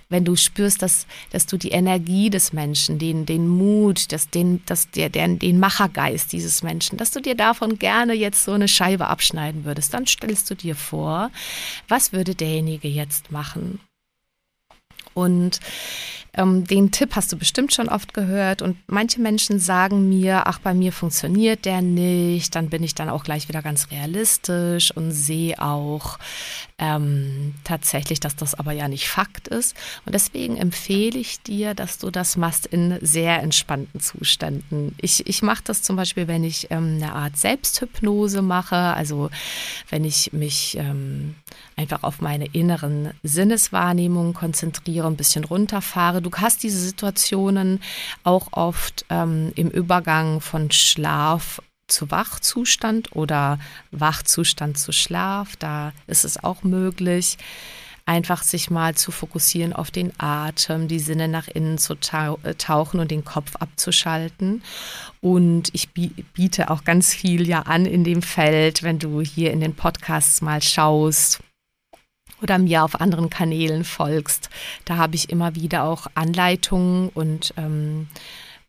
wenn 0.09 0.25
du 0.25 0.37
spürst, 0.37 0.83
dass, 0.83 1.07
dass 1.31 1.47
du 1.47 1.57
die 1.57 1.71
Energie 1.71 2.31
des 2.31 2.53
Menschen, 2.53 2.99
den, 2.99 3.27
den 3.27 3.47
Mut, 3.47 4.13
dass 4.13 4.31
den, 4.31 4.65
dass 4.67 4.91
der, 4.91 5.11
der, 5.11 5.29
den 5.29 5.59
Machergeist 5.59 6.33
dieses 6.33 6.63
Menschen, 6.63 6.97
dass 6.97 7.11
du 7.11 7.21
dir 7.21 7.35
davon 7.35 7.79
gerne 7.79 8.15
jetzt 8.15 8.45
so 8.45 8.53
eine 8.53 8.69
Scheibe 8.69 9.09
abschneiden 9.09 9.65
würdest, 9.65 9.93
dann 9.95 10.07
stellst 10.07 10.51
du 10.51 10.55
dir 10.55 10.75
vor, 10.75 11.31
was 11.89 12.13
würde 12.13 12.35
derjenige 12.35 12.89
jetzt 12.89 13.31
machen? 13.31 13.81
Und 15.15 15.61
ähm, 16.39 16.65
den 16.65 16.93
Tipp 16.93 17.17
hast 17.17 17.33
du 17.33 17.37
bestimmt 17.37 17.75
schon 17.75 17.89
oft 17.89 18.15
gehört 18.15 18.63
und 18.63 18.77
manche 18.87 19.21
Menschen 19.21 19.59
sagen 19.59 20.09
mir, 20.09 20.47
ach, 20.47 20.61
bei 20.61 20.73
mir 20.73 20.93
funktioniert 20.93 21.65
der 21.65 21.83
nicht, 21.83 22.55
dann 22.55 22.71
bin 22.71 22.85
ich 22.85 22.95
dann 22.95 23.11
auch 23.11 23.25
gleich 23.25 23.49
wieder 23.49 23.61
ganz 23.61 23.91
realistisch 23.91 24.93
und 24.93 25.11
sehe 25.11 25.61
auch 25.61 26.19
ähm, 26.79 27.55
tatsächlich, 27.65 28.21
dass 28.21 28.37
das 28.37 28.55
aber 28.55 28.71
ja 28.73 28.87
nicht 28.87 29.09
Fakt 29.09 29.49
ist. 29.49 29.77
Und 30.07 30.15
deswegen 30.15 30.57
empfehle 30.57 31.19
ich 31.19 31.43
dir, 31.43 31.75
dass 31.75 31.99
du 31.99 32.11
das 32.11 32.37
machst 32.37 32.67
in 32.67 32.99
sehr 33.01 33.43
entspannten 33.43 34.01
Zuständen. 34.01 34.95
Ich, 35.01 35.27
ich 35.27 35.43
mache 35.43 35.63
das 35.65 35.83
zum 35.83 35.97
Beispiel, 35.97 36.29
wenn 36.29 36.45
ich 36.45 36.69
ähm, 36.71 37.01
eine 37.03 37.15
Art 37.15 37.37
Selbsthypnose 37.37 38.43
mache, 38.43 38.77
also 38.77 39.29
wenn 39.91 40.05
ich 40.05 40.33
mich 40.33 40.77
ähm, 40.79 41.35
einfach 41.75 42.05
auf 42.05 42.21
meine 42.21 42.47
inneren 42.47 43.11
Sinneswahrnehmungen 43.25 44.35
konzentriere, 44.35 45.09
ein 45.09 45.17
bisschen 45.17 45.45
runterfahre. 45.45 46.23
Hast 46.37 46.63
diese 46.63 46.81
Situationen 46.81 47.81
auch 48.25 48.49
oft 48.53 49.05
ähm, 49.11 49.53
im 49.57 49.69
Übergang 49.71 50.41
von 50.41 50.71
Schlaf 50.71 51.61
zu 51.89 52.11
Wachzustand 52.11 53.17
oder 53.17 53.59
Wachzustand 53.91 54.79
zu 54.79 54.93
Schlaf. 54.93 55.57
Da 55.57 55.93
ist 56.07 56.25
es 56.25 56.43
auch 56.43 56.63
möglich, 56.63 57.39
einfach 58.09 58.43
sich 58.43 58.71
mal 58.71 58.95
zu 58.95 59.11
fokussieren 59.11 59.73
auf 59.73 59.91
den 59.91 60.13
Atem, 60.19 60.89
die 60.89 60.99
Sinne 60.99 61.29
nach 61.29 61.49
innen 61.49 61.77
zu 61.77 61.95
äh, 61.95 62.55
tauchen 62.55 63.01
und 63.01 63.11
den 63.11 63.25
Kopf 63.25 63.57
abzuschalten. 63.57 64.63
Und 65.21 65.71
ich 65.75 65.91
biete 65.91 66.71
auch 66.71 66.85
ganz 66.85 67.13
viel 67.13 67.47
ja 67.47 67.63
an 67.63 67.85
in 67.85 68.05
dem 68.05 68.23
Feld, 68.23 68.83
wenn 68.83 68.99
du 68.99 69.21
hier 69.21 69.53
in 69.53 69.61
den 69.61 69.75
Podcasts 69.75 70.41
mal 70.41 70.63
schaust 70.63 71.41
oder 72.43 72.59
mir 72.59 72.85
auf 72.85 73.01
anderen 73.01 73.31
Kanälen 73.31 73.85
folgst. 73.85 74.51
Da 74.85 74.97
habe 74.97 75.17
ich 75.17 75.31
immer 75.31 75.55
wieder 75.55 75.85
auch 75.85 76.07
Anleitungen 76.15 77.09
und 77.11 77.55
ähm, 77.57 78.09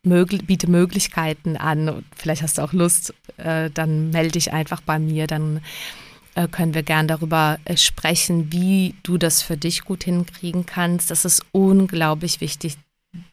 mög 0.02 0.46
biete 0.46 0.70
Möglichkeiten 0.70 1.56
an. 1.56 2.04
Vielleicht 2.16 2.42
hast 2.42 2.58
du 2.58 2.62
auch 2.62 2.72
Lust, 2.72 3.14
äh, 3.36 3.70
dann 3.70 4.10
melde 4.10 4.32
dich 4.32 4.52
einfach 4.52 4.80
bei 4.80 4.98
mir, 4.98 5.26
dann 5.26 5.60
äh, 6.34 6.48
können 6.48 6.74
wir 6.74 6.82
gern 6.82 7.08
darüber 7.08 7.58
äh, 7.64 7.76
sprechen, 7.76 8.52
wie 8.52 8.94
du 9.02 9.18
das 9.18 9.42
für 9.42 9.56
dich 9.56 9.84
gut 9.84 10.04
hinkriegen 10.04 10.66
kannst. 10.66 11.10
Das 11.10 11.24
ist 11.24 11.44
unglaublich 11.52 12.40
wichtig, 12.40 12.76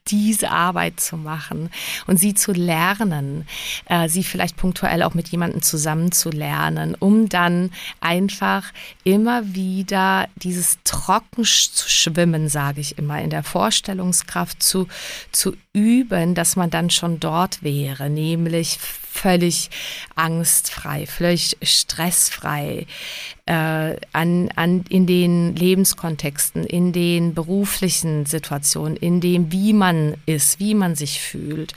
diese 0.07 0.49
Arbeit 0.49 0.99
zu 0.99 1.17
machen 1.17 1.69
und 2.07 2.17
sie 2.17 2.33
zu 2.33 2.51
lernen, 2.51 3.45
äh, 3.85 4.09
sie 4.09 4.23
vielleicht 4.23 4.57
punktuell 4.57 5.03
auch 5.03 5.13
mit 5.13 5.27
jemandem 5.27 5.61
zusammen 5.61 6.11
zu 6.11 6.29
lernen, 6.29 6.95
um 6.95 7.29
dann 7.29 7.71
einfach 7.99 8.73
immer 9.03 9.53
wieder 9.53 10.27
dieses 10.35 10.79
trocken 10.83 11.43
zu 11.43 11.89
schwimmen, 11.89 12.49
sage 12.49 12.81
ich 12.81 12.97
immer, 12.97 13.21
in 13.21 13.29
der 13.29 13.43
Vorstellungskraft 13.43 14.63
zu, 14.63 14.87
zu 15.31 15.55
üben, 15.73 16.33
dass 16.33 16.55
man 16.55 16.69
dann 16.69 16.89
schon 16.89 17.19
dort 17.19 17.61
wäre, 17.61 18.09
nämlich 18.09 18.79
völlig 19.17 19.69
angstfrei, 20.15 21.05
völlig 21.07 21.57
stressfrei 21.61 22.85
äh, 23.47 23.95
an, 24.11 24.49
an, 24.55 24.83
in 24.89 25.07
den 25.07 25.55
Lebenskontexten, 25.55 26.65
in 26.65 26.91
den 26.91 27.33
beruflichen 27.33 28.25
Situationen, 28.25 28.97
in 28.97 29.21
dem, 29.21 29.51
wie 29.51 29.73
man 29.73 30.15
ist, 30.25 30.59
wie 30.59 30.75
man 30.75 30.95
sich 30.95 31.21
fühlt. 31.21 31.73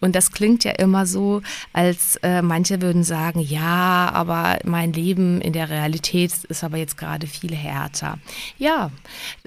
Und 0.00 0.14
das 0.14 0.32
klingt 0.32 0.64
ja 0.64 0.72
immer 0.72 1.06
so, 1.06 1.40
als 1.72 2.16
äh, 2.22 2.42
manche 2.42 2.82
würden 2.82 3.04
sagen, 3.04 3.40
ja, 3.40 4.10
aber 4.12 4.58
mein 4.64 4.92
Leben 4.92 5.40
in 5.40 5.54
der 5.54 5.70
Realität 5.70 6.32
ist 6.44 6.62
aber 6.62 6.76
jetzt 6.76 6.98
gerade 6.98 7.26
viel 7.26 7.54
härter. 7.54 8.18
Ja, 8.58 8.90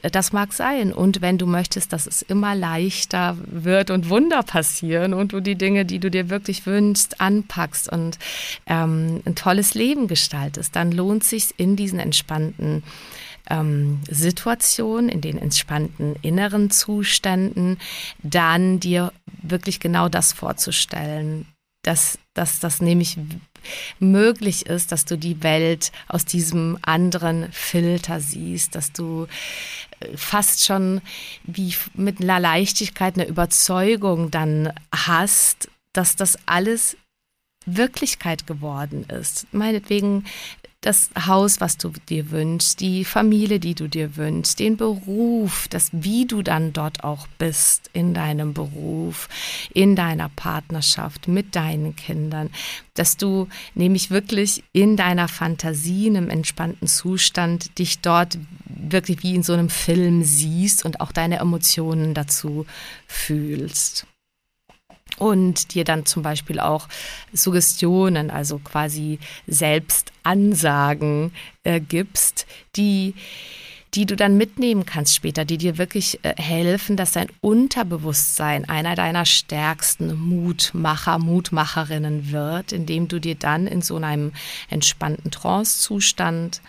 das 0.02 0.34
mag 0.34 0.54
sein. 0.54 0.92
Und 0.92 1.22
wenn 1.22 1.38
du 1.38 1.46
möchtest, 1.46 1.94
dass 1.94 2.08
es 2.08 2.24
immer 2.24 2.56
leichter 2.56 3.38
wird 3.46 3.92
und 3.92 4.10
Wunder 4.10 4.42
passieren 4.42 5.14
und 5.14 5.32
du 5.34 5.42
die 5.42 5.56
Dinge, 5.56 5.86
die 5.86 6.00
du 6.00 6.10
dir 6.10 6.30
wirklich 6.30 6.66
wünschst, 6.66 7.22
anpackst 7.38 7.92
und 7.92 8.18
ähm, 8.66 9.22
ein 9.26 9.36
tolles 9.36 9.74
Leben 9.74 10.08
gestaltest, 10.08 10.76
dann 10.76 10.92
lohnt 10.92 11.24
sich 11.24 11.54
in 11.58 11.76
diesen 11.76 12.00
entspannten 12.00 12.84
ähm, 13.50 14.02
Situationen, 14.10 15.10
in 15.10 15.22
den 15.22 15.38
entspannten 15.38 16.16
inneren 16.22 16.70
Zuständen, 16.70 17.78
dann 18.24 18.80
dir 18.80 19.14
wirklich 19.42 19.80
genau 19.80 20.10
das 20.10 20.34
vorzustellen, 20.34 21.46
dass, 21.84 22.20
dass 22.34 22.60
das 22.60 22.82
nämlich 22.82 23.18
möglich 24.00 24.66
ist, 24.66 24.92
dass 24.92 25.06
du 25.06 25.18
die 25.18 25.44
Welt 25.44 25.92
aus 26.08 26.26
diesem 26.26 26.78
anderen 26.82 27.52
Filter 27.52 28.20
siehst, 28.20 28.76
dass 28.76 28.92
du 28.92 29.28
äh, 30.00 30.18
fast 30.18 30.66
schon 30.66 31.02
wie 31.44 31.74
mit 31.94 32.22
einer 32.22 32.40
Leichtigkeit 32.40 33.16
eine 33.16 33.28
Überzeugung 33.28 34.32
dann 34.32 34.74
hast, 34.92 35.70
dass 35.94 36.16
das 36.16 36.38
alles 36.46 36.98
Wirklichkeit 37.68 38.48
geworden 38.48 39.06
ist. 39.10 39.46
Meinetwegen 39.52 40.24
das 40.82 41.10
Haus, 41.26 41.60
was 41.60 41.78
du 41.78 41.92
dir 42.08 42.32
wünschst, 42.32 42.80
die 42.80 43.04
Familie, 43.04 43.60
die 43.60 43.76
du 43.76 43.88
dir 43.90 44.16
wünschst, 44.16 44.60
den 44.60 44.78
Beruf, 44.78 45.68
das 45.68 45.90
wie 45.92 46.26
du 46.26 46.44
dann 46.44 46.72
dort 46.72 47.04
auch 47.04 47.28
bist 47.40 47.90
in 47.94 48.14
deinem 48.14 48.54
Beruf, 48.54 49.28
in 49.74 49.96
deiner 49.96 50.30
Partnerschaft 50.30 51.28
mit 51.28 51.56
deinen 51.56 51.96
Kindern, 51.96 52.52
dass 52.94 53.18
du 53.18 53.48
nämlich 53.74 54.12
wirklich 54.12 54.64
in 54.72 54.96
deiner 54.96 55.28
Fantasie, 55.28 56.08
in 56.08 56.18
einem 56.18 56.30
entspannten 56.30 56.88
Zustand 56.88 57.80
dich 57.80 58.00
dort 58.00 58.38
wirklich 58.66 59.24
wie 59.24 59.36
in 59.36 59.44
so 59.44 59.54
einem 59.54 59.70
Film 59.70 60.24
siehst 60.24 60.86
und 60.86 61.02
auch 61.02 61.12
deine 61.12 61.40
Emotionen 61.40 62.14
dazu 62.14 62.66
fühlst 63.08 64.06
und 65.18 65.74
dir 65.74 65.84
dann 65.84 66.06
zum 66.06 66.24
Beispiel 66.24 66.60
auch 66.60 66.88
Suggestionen, 67.34 68.30
also 68.30 68.60
quasi 68.60 69.20
Selbstansagen 69.48 71.32
äh, 71.64 71.80
gibst, 71.80 72.46
die 72.76 73.14
die 73.94 74.06
du 74.06 74.16
dann 74.16 74.38
mitnehmen 74.38 74.86
kannst 74.86 75.16
später, 75.16 75.46
die 75.46 75.58
dir 75.58 75.78
wirklich 75.78 76.20
äh, 76.24 76.34
helfen, 76.38 76.98
dass 76.98 77.14
dein 77.14 77.30
Unterbewusstsein 77.42 78.68
einer 78.70 78.96
deiner 78.96 79.26
stärksten 79.26 80.14
Mutmacher, 80.20 81.20
Mutmacherinnen 81.20 82.32
wird, 82.32 82.74
indem 82.74 83.08
du 83.08 83.20
dir 83.20 83.36
dann 83.36 83.66
in 83.66 83.82
so 83.82 83.96
einem 83.96 84.34
entspannten 84.70 85.32
Trancezustand 85.32 86.62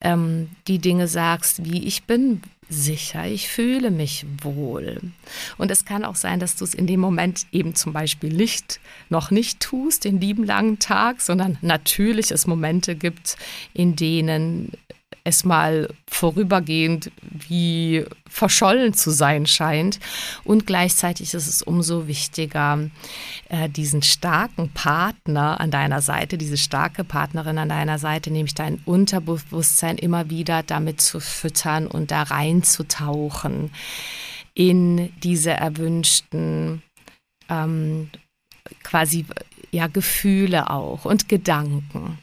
ähm, 0.00 0.50
die 0.68 0.78
Dinge 0.78 1.08
sagst, 1.08 1.64
wie 1.64 1.84
ich 1.86 2.04
bin, 2.04 2.42
sicher, 2.74 3.26
ich 3.26 3.48
fühle 3.48 3.90
mich 3.90 4.26
wohl. 4.42 5.00
Und 5.56 5.70
es 5.70 5.84
kann 5.84 6.04
auch 6.04 6.16
sein, 6.16 6.40
dass 6.40 6.56
du 6.56 6.64
es 6.64 6.74
in 6.74 6.86
dem 6.86 7.00
Moment 7.00 7.46
eben 7.52 7.74
zum 7.74 7.92
Beispiel 7.92 8.32
nicht, 8.32 8.80
noch 9.08 9.30
nicht 9.30 9.60
tust, 9.60 10.04
den 10.04 10.20
lieben 10.20 10.44
langen 10.44 10.78
Tag, 10.78 11.20
sondern 11.20 11.58
natürlich 11.62 12.30
es 12.30 12.46
Momente 12.46 12.94
gibt, 12.94 13.36
in 13.72 13.96
denen 13.96 14.72
es 15.24 15.44
mal 15.44 15.88
vorübergehend 16.06 17.10
wie 17.22 18.04
verschollen 18.28 18.92
zu 18.92 19.10
sein 19.10 19.46
scheint. 19.46 19.98
Und 20.44 20.66
gleichzeitig 20.66 21.32
ist 21.32 21.48
es 21.48 21.62
umso 21.62 22.06
wichtiger, 22.06 22.90
äh, 23.48 23.70
diesen 23.70 24.02
starken 24.02 24.68
Partner 24.70 25.60
an 25.60 25.70
deiner 25.70 26.02
Seite, 26.02 26.36
diese 26.36 26.58
starke 26.58 27.04
Partnerin 27.04 27.56
an 27.56 27.70
deiner 27.70 27.98
Seite, 27.98 28.30
nämlich 28.30 28.54
dein 28.54 28.82
Unterbewusstsein 28.84 29.96
immer 29.96 30.28
wieder 30.28 30.62
damit 30.62 31.00
zu 31.00 31.20
füttern 31.20 31.86
und 31.86 32.10
da 32.10 32.22
reinzutauchen 32.24 33.70
in 34.52 35.10
diese 35.20 35.52
erwünschten 35.52 36.82
ähm, 37.48 38.10
quasi 38.82 39.24
ja 39.72 39.86
Gefühle 39.86 40.70
auch 40.70 41.06
und 41.06 41.28
Gedanken 41.28 42.18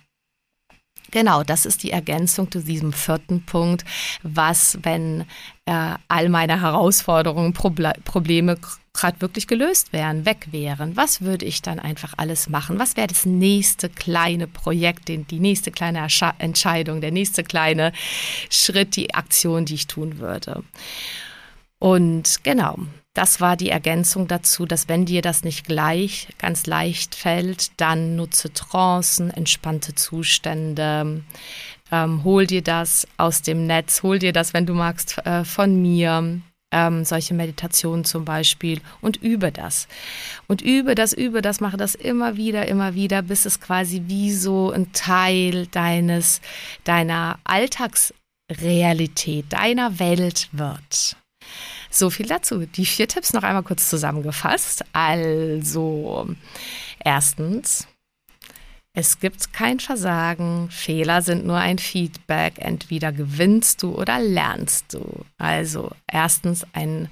Genau, 1.12 1.44
das 1.44 1.66
ist 1.66 1.84
die 1.84 1.92
Ergänzung 1.92 2.50
zu 2.50 2.62
diesem 2.62 2.94
vierten 2.94 3.46
Punkt. 3.46 3.84
Was, 4.24 4.78
wenn 4.84 5.26
äh, 5.66 5.96
all 6.08 6.30
meine 6.30 6.62
Herausforderungen, 6.62 7.54
Proble 7.54 7.94
Probleme 8.06 8.58
gerade 8.94 9.22
wirklich 9.22 9.48
gelöst 9.48 9.94
wären, 9.94 10.26
weg 10.26 10.48
wären? 10.52 10.96
Was 10.96 11.22
würde 11.22 11.46
ich 11.46 11.62
dann 11.62 11.80
einfach 11.80 12.14
alles 12.18 12.50
machen? 12.50 12.80
Was 12.80 12.98
wäre 12.98 13.08
das 13.08 13.26
nächste 13.26 13.90
kleine 13.90 14.48
Projekt, 14.48 15.08
die 15.10 15.40
nächste 15.40 15.72
kleine 15.72 16.00
Ersche 16.00 16.34
Entscheidung, 16.40 17.02
der 17.02 17.12
nächste 17.12 17.44
kleine 17.44 17.92
Schritt, 18.50 18.96
die 18.96 19.14
Aktion, 19.14 19.66
die 19.66 19.76
ich 19.76 19.88
tun 19.88 20.20
würde? 20.20 20.64
Und 21.80 22.44
genau, 22.44 22.78
das 23.14 23.42
war 23.42 23.58
die 23.58 23.70
Ergänzung 23.70 24.28
dazu, 24.28 24.66
dass 24.66 24.88
wenn 24.88 25.06
dir 25.06 25.22
das 25.22 25.44
nicht 25.44 25.66
gleich 25.66 26.30
ganz 26.38 26.66
leicht 26.66 27.14
fällt, 27.14 27.80
dann 27.80 28.16
nutze 28.16 28.54
Trancen, 28.54 29.32
entspannte 29.32 29.96
Zustände. 29.96 31.22
Ähm, 31.92 32.24
hol 32.24 32.48
dir 32.48 32.62
das 32.62 33.06
aus 33.18 33.42
dem 33.42 33.68
Netz, 33.68 34.02
hol 34.02 34.18
dir 34.18 34.32
das, 34.32 34.54
wenn 34.54 34.66
du 34.66 34.74
magst, 34.74 35.18
äh, 35.26 35.44
von 35.44 35.82
mir. 35.82 36.40
Ähm, 36.74 37.04
solche 37.04 37.34
Meditationen 37.34 38.06
zum 38.06 38.24
Beispiel 38.24 38.80
und 39.02 39.18
übe 39.18 39.52
das. 39.52 39.90
Und 40.48 40.62
übe 40.62 40.96
das, 40.96 41.12
übe 41.12 41.42
das, 41.42 41.60
mache 41.60 41.76
das 41.76 41.96
immer 41.96 42.38
wieder, 42.38 42.66
immer 42.70 42.96
wieder, 42.96 43.22
bis 43.24 43.46
es 43.46 43.60
quasi 43.60 44.04
wie 44.06 44.32
so 44.32 44.72
ein 44.72 44.94
Teil 44.94 45.68
deines, 45.68 46.40
deiner 46.86 47.40
Alltagsrealität, 47.44 49.52
deiner 49.52 50.00
Welt 50.00 50.48
wird. 50.54 51.18
So 51.92 52.10
viel 52.10 52.26
dazu. 52.26 52.66
Die 52.66 52.86
vier 52.86 53.08
Tipps 53.08 53.34
noch 53.34 53.44
einmal 53.44 53.64
kurz 53.64 53.90
zusammengefasst. 53.90 54.86
Also, 54.94 56.28
erstens, 57.04 57.86
es 58.94 59.20
gibt 59.20 59.52
kein 59.52 59.80
Versagen. 59.80 60.70
Fehler 60.72 61.22
sind 61.22 61.46
nur 61.46 61.58
ein 61.58 61.78
Feedback. 61.78 62.54
Entweder 62.58 63.12
gewinnst 63.12 63.84
du 63.84 63.94
oder 63.94 64.20
lernst 64.20 64.94
du. 64.94 65.26
Also, 65.38 65.92
erstens 66.08 66.66
ein 66.74 67.10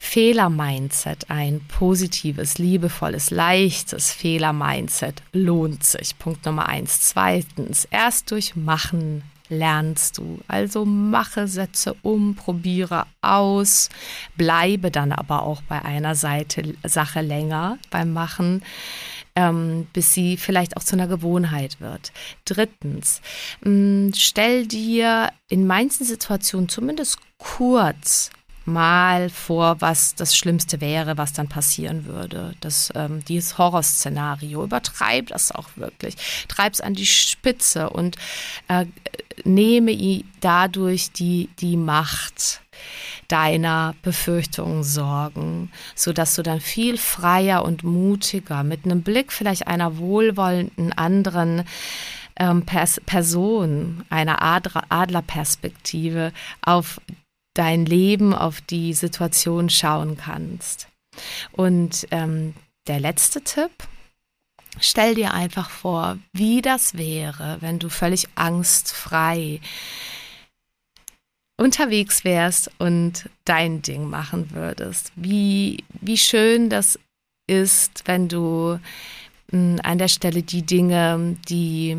Fehler-Mindset, 0.00 1.30
ein 1.30 1.60
positives, 1.68 2.58
liebevolles, 2.58 3.30
leichtes 3.30 4.12
Fehler-Mindset 4.12 5.22
lohnt 5.32 5.84
sich. 5.84 6.18
Punkt 6.18 6.44
Nummer 6.46 6.68
eins. 6.68 7.00
Zweitens, 7.00 7.84
erst 7.90 8.30
durch 8.30 8.56
Machen 8.56 9.22
lernst 9.52 10.18
du. 10.18 10.40
Also 10.48 10.84
mache 10.84 11.46
Sätze 11.46 11.94
um, 12.02 12.34
probiere 12.34 13.06
aus, 13.20 13.88
bleibe 14.36 14.90
dann 14.90 15.12
aber 15.12 15.42
auch 15.42 15.62
bei 15.62 15.82
einer 15.82 16.14
Seite, 16.14 16.74
Sache 16.84 17.20
länger 17.20 17.78
beim 17.90 18.12
Machen. 18.12 18.62
Ähm, 19.34 19.86
bis 19.94 20.12
sie 20.12 20.36
vielleicht 20.36 20.76
auch 20.76 20.82
zu 20.82 20.94
einer 20.94 21.06
Gewohnheit 21.06 21.80
wird. 21.80 22.12
Drittens, 22.44 23.22
mh, 23.62 23.70
mm, 23.70 24.12
stell 24.14 24.66
dir 24.66 25.30
in 25.48 25.66
manchen 25.66 26.04
Situationen 26.04 26.68
zumindest 26.68 27.16
kurz 27.38 28.30
mal 28.64 29.30
vor, 29.30 29.80
was 29.80 30.14
das 30.14 30.36
Schlimmste 30.36 30.80
wäre, 30.80 31.18
was 31.18 31.32
dann 31.32 31.48
passieren 31.48 32.06
würde. 32.06 32.54
Das, 32.60 32.92
ähm, 32.94 33.24
dieses 33.24 33.58
Horrorszenario. 33.58 34.64
Übertreib 34.64 35.28
das 35.28 35.52
auch 35.52 35.68
wirklich. 35.76 36.16
Treib 36.48 36.72
es 36.72 36.80
an 36.80 36.94
die 36.94 37.06
Spitze 37.06 37.90
und 37.90 38.16
äh, 38.68 38.86
nehme 39.44 40.22
dadurch 40.40 41.12
die, 41.12 41.48
die 41.58 41.76
Macht 41.76 42.60
deiner 43.28 43.94
Befürchtungen, 44.02 44.82
Sorgen, 44.82 45.70
sodass 45.94 46.34
du 46.34 46.42
dann 46.42 46.60
viel 46.60 46.98
freier 46.98 47.64
und 47.64 47.84
mutiger 47.84 48.62
mit 48.62 48.84
einem 48.84 49.02
Blick 49.02 49.32
vielleicht 49.32 49.66
einer 49.66 49.98
wohlwollenden 49.98 50.92
anderen 50.92 51.64
ähm, 52.36 52.64
Pers 52.64 53.00
Person, 53.06 54.04
einer 54.10 54.42
Adler 54.42 54.84
Adlerperspektive 54.88 56.32
auf 56.62 57.00
dein 57.54 57.86
Leben, 57.86 58.34
auf 58.34 58.60
die 58.60 58.94
Situation 58.94 59.70
schauen 59.70 60.16
kannst. 60.16 60.88
Und 61.52 62.06
ähm, 62.10 62.54
der 62.86 63.00
letzte 63.00 63.42
Tipp, 63.42 63.70
stell 64.80 65.14
dir 65.14 65.34
einfach 65.34 65.70
vor, 65.70 66.18
wie 66.32 66.62
das 66.62 66.96
wäre, 66.96 67.58
wenn 67.60 67.78
du 67.78 67.88
völlig 67.88 68.28
angstfrei 68.34 69.60
unterwegs 71.58 72.24
wärst 72.24 72.70
und 72.78 73.28
dein 73.44 73.82
Ding 73.82 74.08
machen 74.08 74.50
würdest. 74.52 75.12
Wie, 75.14 75.84
wie 76.00 76.18
schön 76.18 76.70
das 76.70 76.98
ist, 77.46 78.02
wenn 78.06 78.28
du 78.28 78.78
mh, 79.50 79.58
hm, 79.58 79.80
an 79.82 79.98
der 79.98 80.08
Stelle 80.08 80.42
die 80.42 80.62
Dinge, 80.62 81.36
die 81.48 81.96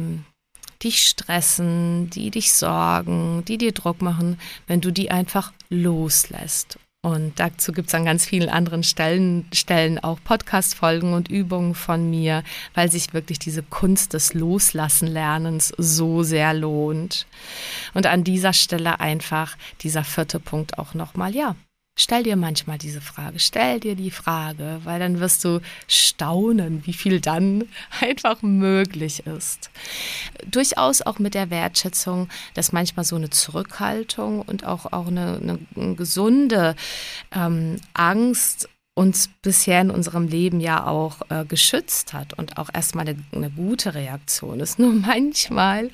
dich 0.83 1.07
stressen, 1.07 2.09
die 2.09 2.31
dich 2.31 2.53
sorgen, 2.53 3.43
die 3.45 3.57
dir 3.57 3.71
Druck 3.71 4.01
machen, 4.01 4.39
wenn 4.67 4.81
du 4.81 4.91
die 4.91 5.11
einfach 5.11 5.53
loslässt. 5.69 6.77
Und 7.05 7.37
dazu 7.37 7.73
gibt 7.73 7.89
es 7.89 7.95
an 7.95 8.05
ganz 8.05 8.25
vielen 8.25 8.47
anderen 8.47 8.81
Stellen, 8.81 9.45
Stellen 9.53 9.99
auch 9.99 10.19
Podcast-Folgen 10.23 11.13
und 11.13 11.27
Übungen 11.27 11.75
von 11.75 12.09
mir, 12.09 12.43
weil 12.75 12.89
sich 12.89 13.13
wirklich 13.13 13.39
diese 13.39 13.61
Kunst 13.61 14.13
des 14.13 14.33
Loslassen-Lernens 14.33 15.73
so 15.77 16.23
sehr 16.23 16.53
lohnt. 16.53 17.27
Und 17.93 18.05
an 18.05 18.23
dieser 18.23 18.53
Stelle 18.53 19.01
einfach 19.01 19.57
dieser 19.81 20.05
vierte 20.05 20.39
Punkt 20.39 20.79
auch 20.79 20.93
nochmal, 20.93 21.35
ja, 21.35 21.57
Stell 21.95 22.23
dir 22.23 22.35
manchmal 22.35 22.79
diese 22.79 23.01
Frage, 23.01 23.39
stell 23.39 23.79
dir 23.79 23.95
die 23.95 24.09
Frage, 24.09 24.81
weil 24.83 24.99
dann 24.99 25.19
wirst 25.19 25.45
du 25.45 25.61
staunen, 25.87 26.81
wie 26.87 26.93
viel 26.93 27.19
dann 27.19 27.65
einfach 28.01 28.41
möglich 28.41 29.27
ist. 29.27 29.69
Durchaus 30.49 31.03
auch 31.03 31.19
mit 31.19 31.35
der 31.35 31.51
Wertschätzung, 31.51 32.29
dass 32.55 32.71
manchmal 32.71 33.05
so 33.05 33.15
eine 33.15 33.29
Zurückhaltung 33.29 34.41
und 34.41 34.65
auch, 34.65 34.91
auch 34.91 35.07
eine, 35.07 35.39
eine, 35.39 35.59
eine 35.75 35.93
gesunde 35.93 36.75
ähm, 37.31 37.79
Angst 37.93 38.69
uns 38.95 39.29
bisher 39.41 39.81
in 39.81 39.89
unserem 39.89 40.27
Leben 40.27 40.59
ja 40.59 40.85
auch 40.85 41.21
äh, 41.29 41.45
geschützt 41.45 42.13
hat 42.13 42.33
und 42.33 42.57
auch 42.57 42.69
erstmal 42.73 43.07
eine, 43.07 43.17
eine, 43.31 43.49
gute 43.49 43.95
Reaktion 43.95 44.59
ist. 44.59 44.77
Nur 44.79 44.93
manchmal, 44.93 45.89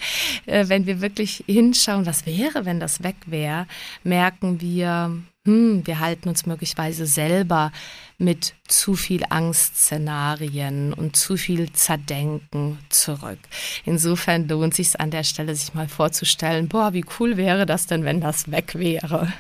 äh, 0.45 0.67
wenn 0.67 0.85
wir 0.85 1.01
wirklich 1.01 1.43
hinschauen, 1.47 2.05
was 2.05 2.25
wäre, 2.25 2.65
wenn 2.65 2.79
das 2.79 3.03
weg 3.03 3.15
wäre, 3.25 3.67
merken 4.03 4.59
wir, 4.59 5.21
hm, 5.45 5.87
wir 5.87 5.99
halten 5.99 6.29
uns 6.29 6.45
möglicherweise 6.45 7.05
selber 7.05 7.71
mit 8.17 8.53
zu 8.67 8.95
viel 8.95 9.23
Angstszenarien 9.29 10.93
und 10.93 11.15
zu 11.15 11.37
viel 11.37 11.71
Zerdenken 11.71 12.77
zurück. 12.89 13.39
Insofern 13.85 14.47
lohnt 14.49 14.73
sich 14.75 14.99
an 14.99 15.11
der 15.11 15.23
Stelle, 15.23 15.55
sich 15.55 15.73
mal 15.73 15.87
vorzustellen, 15.87 16.67
boah, 16.67 16.93
wie 16.93 17.05
cool 17.19 17.37
wäre 17.37 17.65
das 17.65 17.87
denn, 17.87 18.03
wenn 18.03 18.19
das 18.19 18.51
weg 18.51 18.75
wäre. 18.75 19.31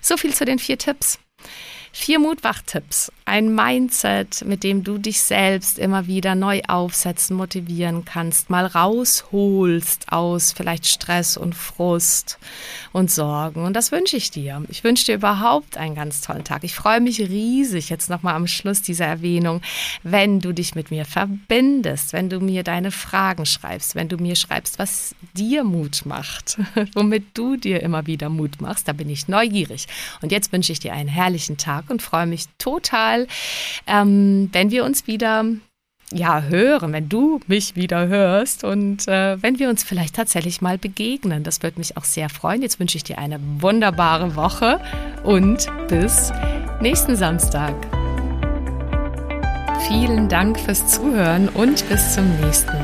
So 0.00 0.16
viel 0.16 0.34
zu 0.34 0.44
den 0.44 0.58
vier 0.58 0.76
Tipps. 0.76 1.20
Vier 1.96 2.18
Mutwachtipps. 2.18 3.12
Ein 3.24 3.54
Mindset, 3.54 4.44
mit 4.44 4.64
dem 4.64 4.82
du 4.82 4.98
dich 4.98 5.22
selbst 5.22 5.78
immer 5.78 6.08
wieder 6.08 6.34
neu 6.34 6.60
aufsetzen, 6.66 7.36
motivieren 7.36 8.04
kannst, 8.04 8.50
mal 8.50 8.66
rausholst 8.66 10.12
aus 10.12 10.52
vielleicht 10.52 10.86
Stress 10.86 11.36
und 11.36 11.54
Frust 11.54 12.38
und 12.92 13.10
Sorgen. 13.10 13.64
Und 13.64 13.74
das 13.74 13.92
wünsche 13.92 14.16
ich 14.16 14.30
dir. 14.32 14.62
Ich 14.68 14.84
wünsche 14.84 15.06
dir 15.06 15.14
überhaupt 15.14 15.78
einen 15.78 15.94
ganz 15.94 16.20
tollen 16.20 16.44
Tag. 16.44 16.64
Ich 16.64 16.74
freue 16.74 17.00
mich 17.00 17.20
riesig 17.20 17.88
jetzt 17.88 18.10
nochmal 18.10 18.34
am 18.34 18.48
Schluss 18.48 18.82
dieser 18.82 19.06
Erwähnung, 19.06 19.62
wenn 20.02 20.40
du 20.40 20.52
dich 20.52 20.74
mit 20.74 20.90
mir 20.90 21.06
verbindest, 21.06 22.12
wenn 22.12 22.28
du 22.28 22.40
mir 22.40 22.64
deine 22.64 22.90
Fragen 22.90 23.46
schreibst, 23.46 23.94
wenn 23.94 24.08
du 24.08 24.16
mir 24.18 24.36
schreibst, 24.36 24.78
was 24.80 25.14
dir 25.32 25.64
Mut 25.64 26.02
macht, 26.04 26.58
womit 26.94 27.24
du 27.34 27.56
dir 27.56 27.82
immer 27.82 28.06
wieder 28.06 28.28
Mut 28.28 28.60
machst. 28.60 28.88
Da 28.88 28.92
bin 28.92 29.08
ich 29.08 29.28
neugierig. 29.28 29.86
Und 30.20 30.32
jetzt 30.32 30.52
wünsche 30.52 30.72
ich 30.72 30.80
dir 30.80 30.92
einen 30.92 31.08
herrlichen 31.08 31.56
Tag 31.56 31.83
Tag 31.84 31.90
und 31.90 32.02
freue 32.02 32.26
mich 32.26 32.46
total, 32.58 33.26
ähm, 33.86 34.48
wenn 34.52 34.70
wir 34.70 34.84
uns 34.84 35.06
wieder 35.06 35.44
ja, 36.12 36.42
hören, 36.42 36.92
wenn 36.92 37.08
du 37.08 37.40
mich 37.46 37.76
wieder 37.76 38.06
hörst 38.06 38.62
und 38.62 39.08
äh, 39.08 39.42
wenn 39.42 39.58
wir 39.58 39.68
uns 39.68 39.82
vielleicht 39.82 40.14
tatsächlich 40.14 40.60
mal 40.60 40.78
begegnen. 40.78 41.42
Das 41.42 41.62
würde 41.62 41.78
mich 41.78 41.96
auch 41.96 42.04
sehr 42.04 42.28
freuen. 42.28 42.62
Jetzt 42.62 42.78
wünsche 42.78 42.96
ich 42.96 43.04
dir 43.04 43.18
eine 43.18 43.40
wunderbare 43.58 44.36
Woche 44.36 44.80
und 45.24 45.66
bis 45.88 46.32
nächsten 46.80 47.16
Samstag. 47.16 47.74
Vielen 49.88 50.28
Dank 50.28 50.58
fürs 50.60 50.86
Zuhören 50.86 51.48
und 51.48 51.88
bis 51.88 52.14
zum 52.14 52.24
nächsten 52.40 52.72
Mal. 52.72 52.83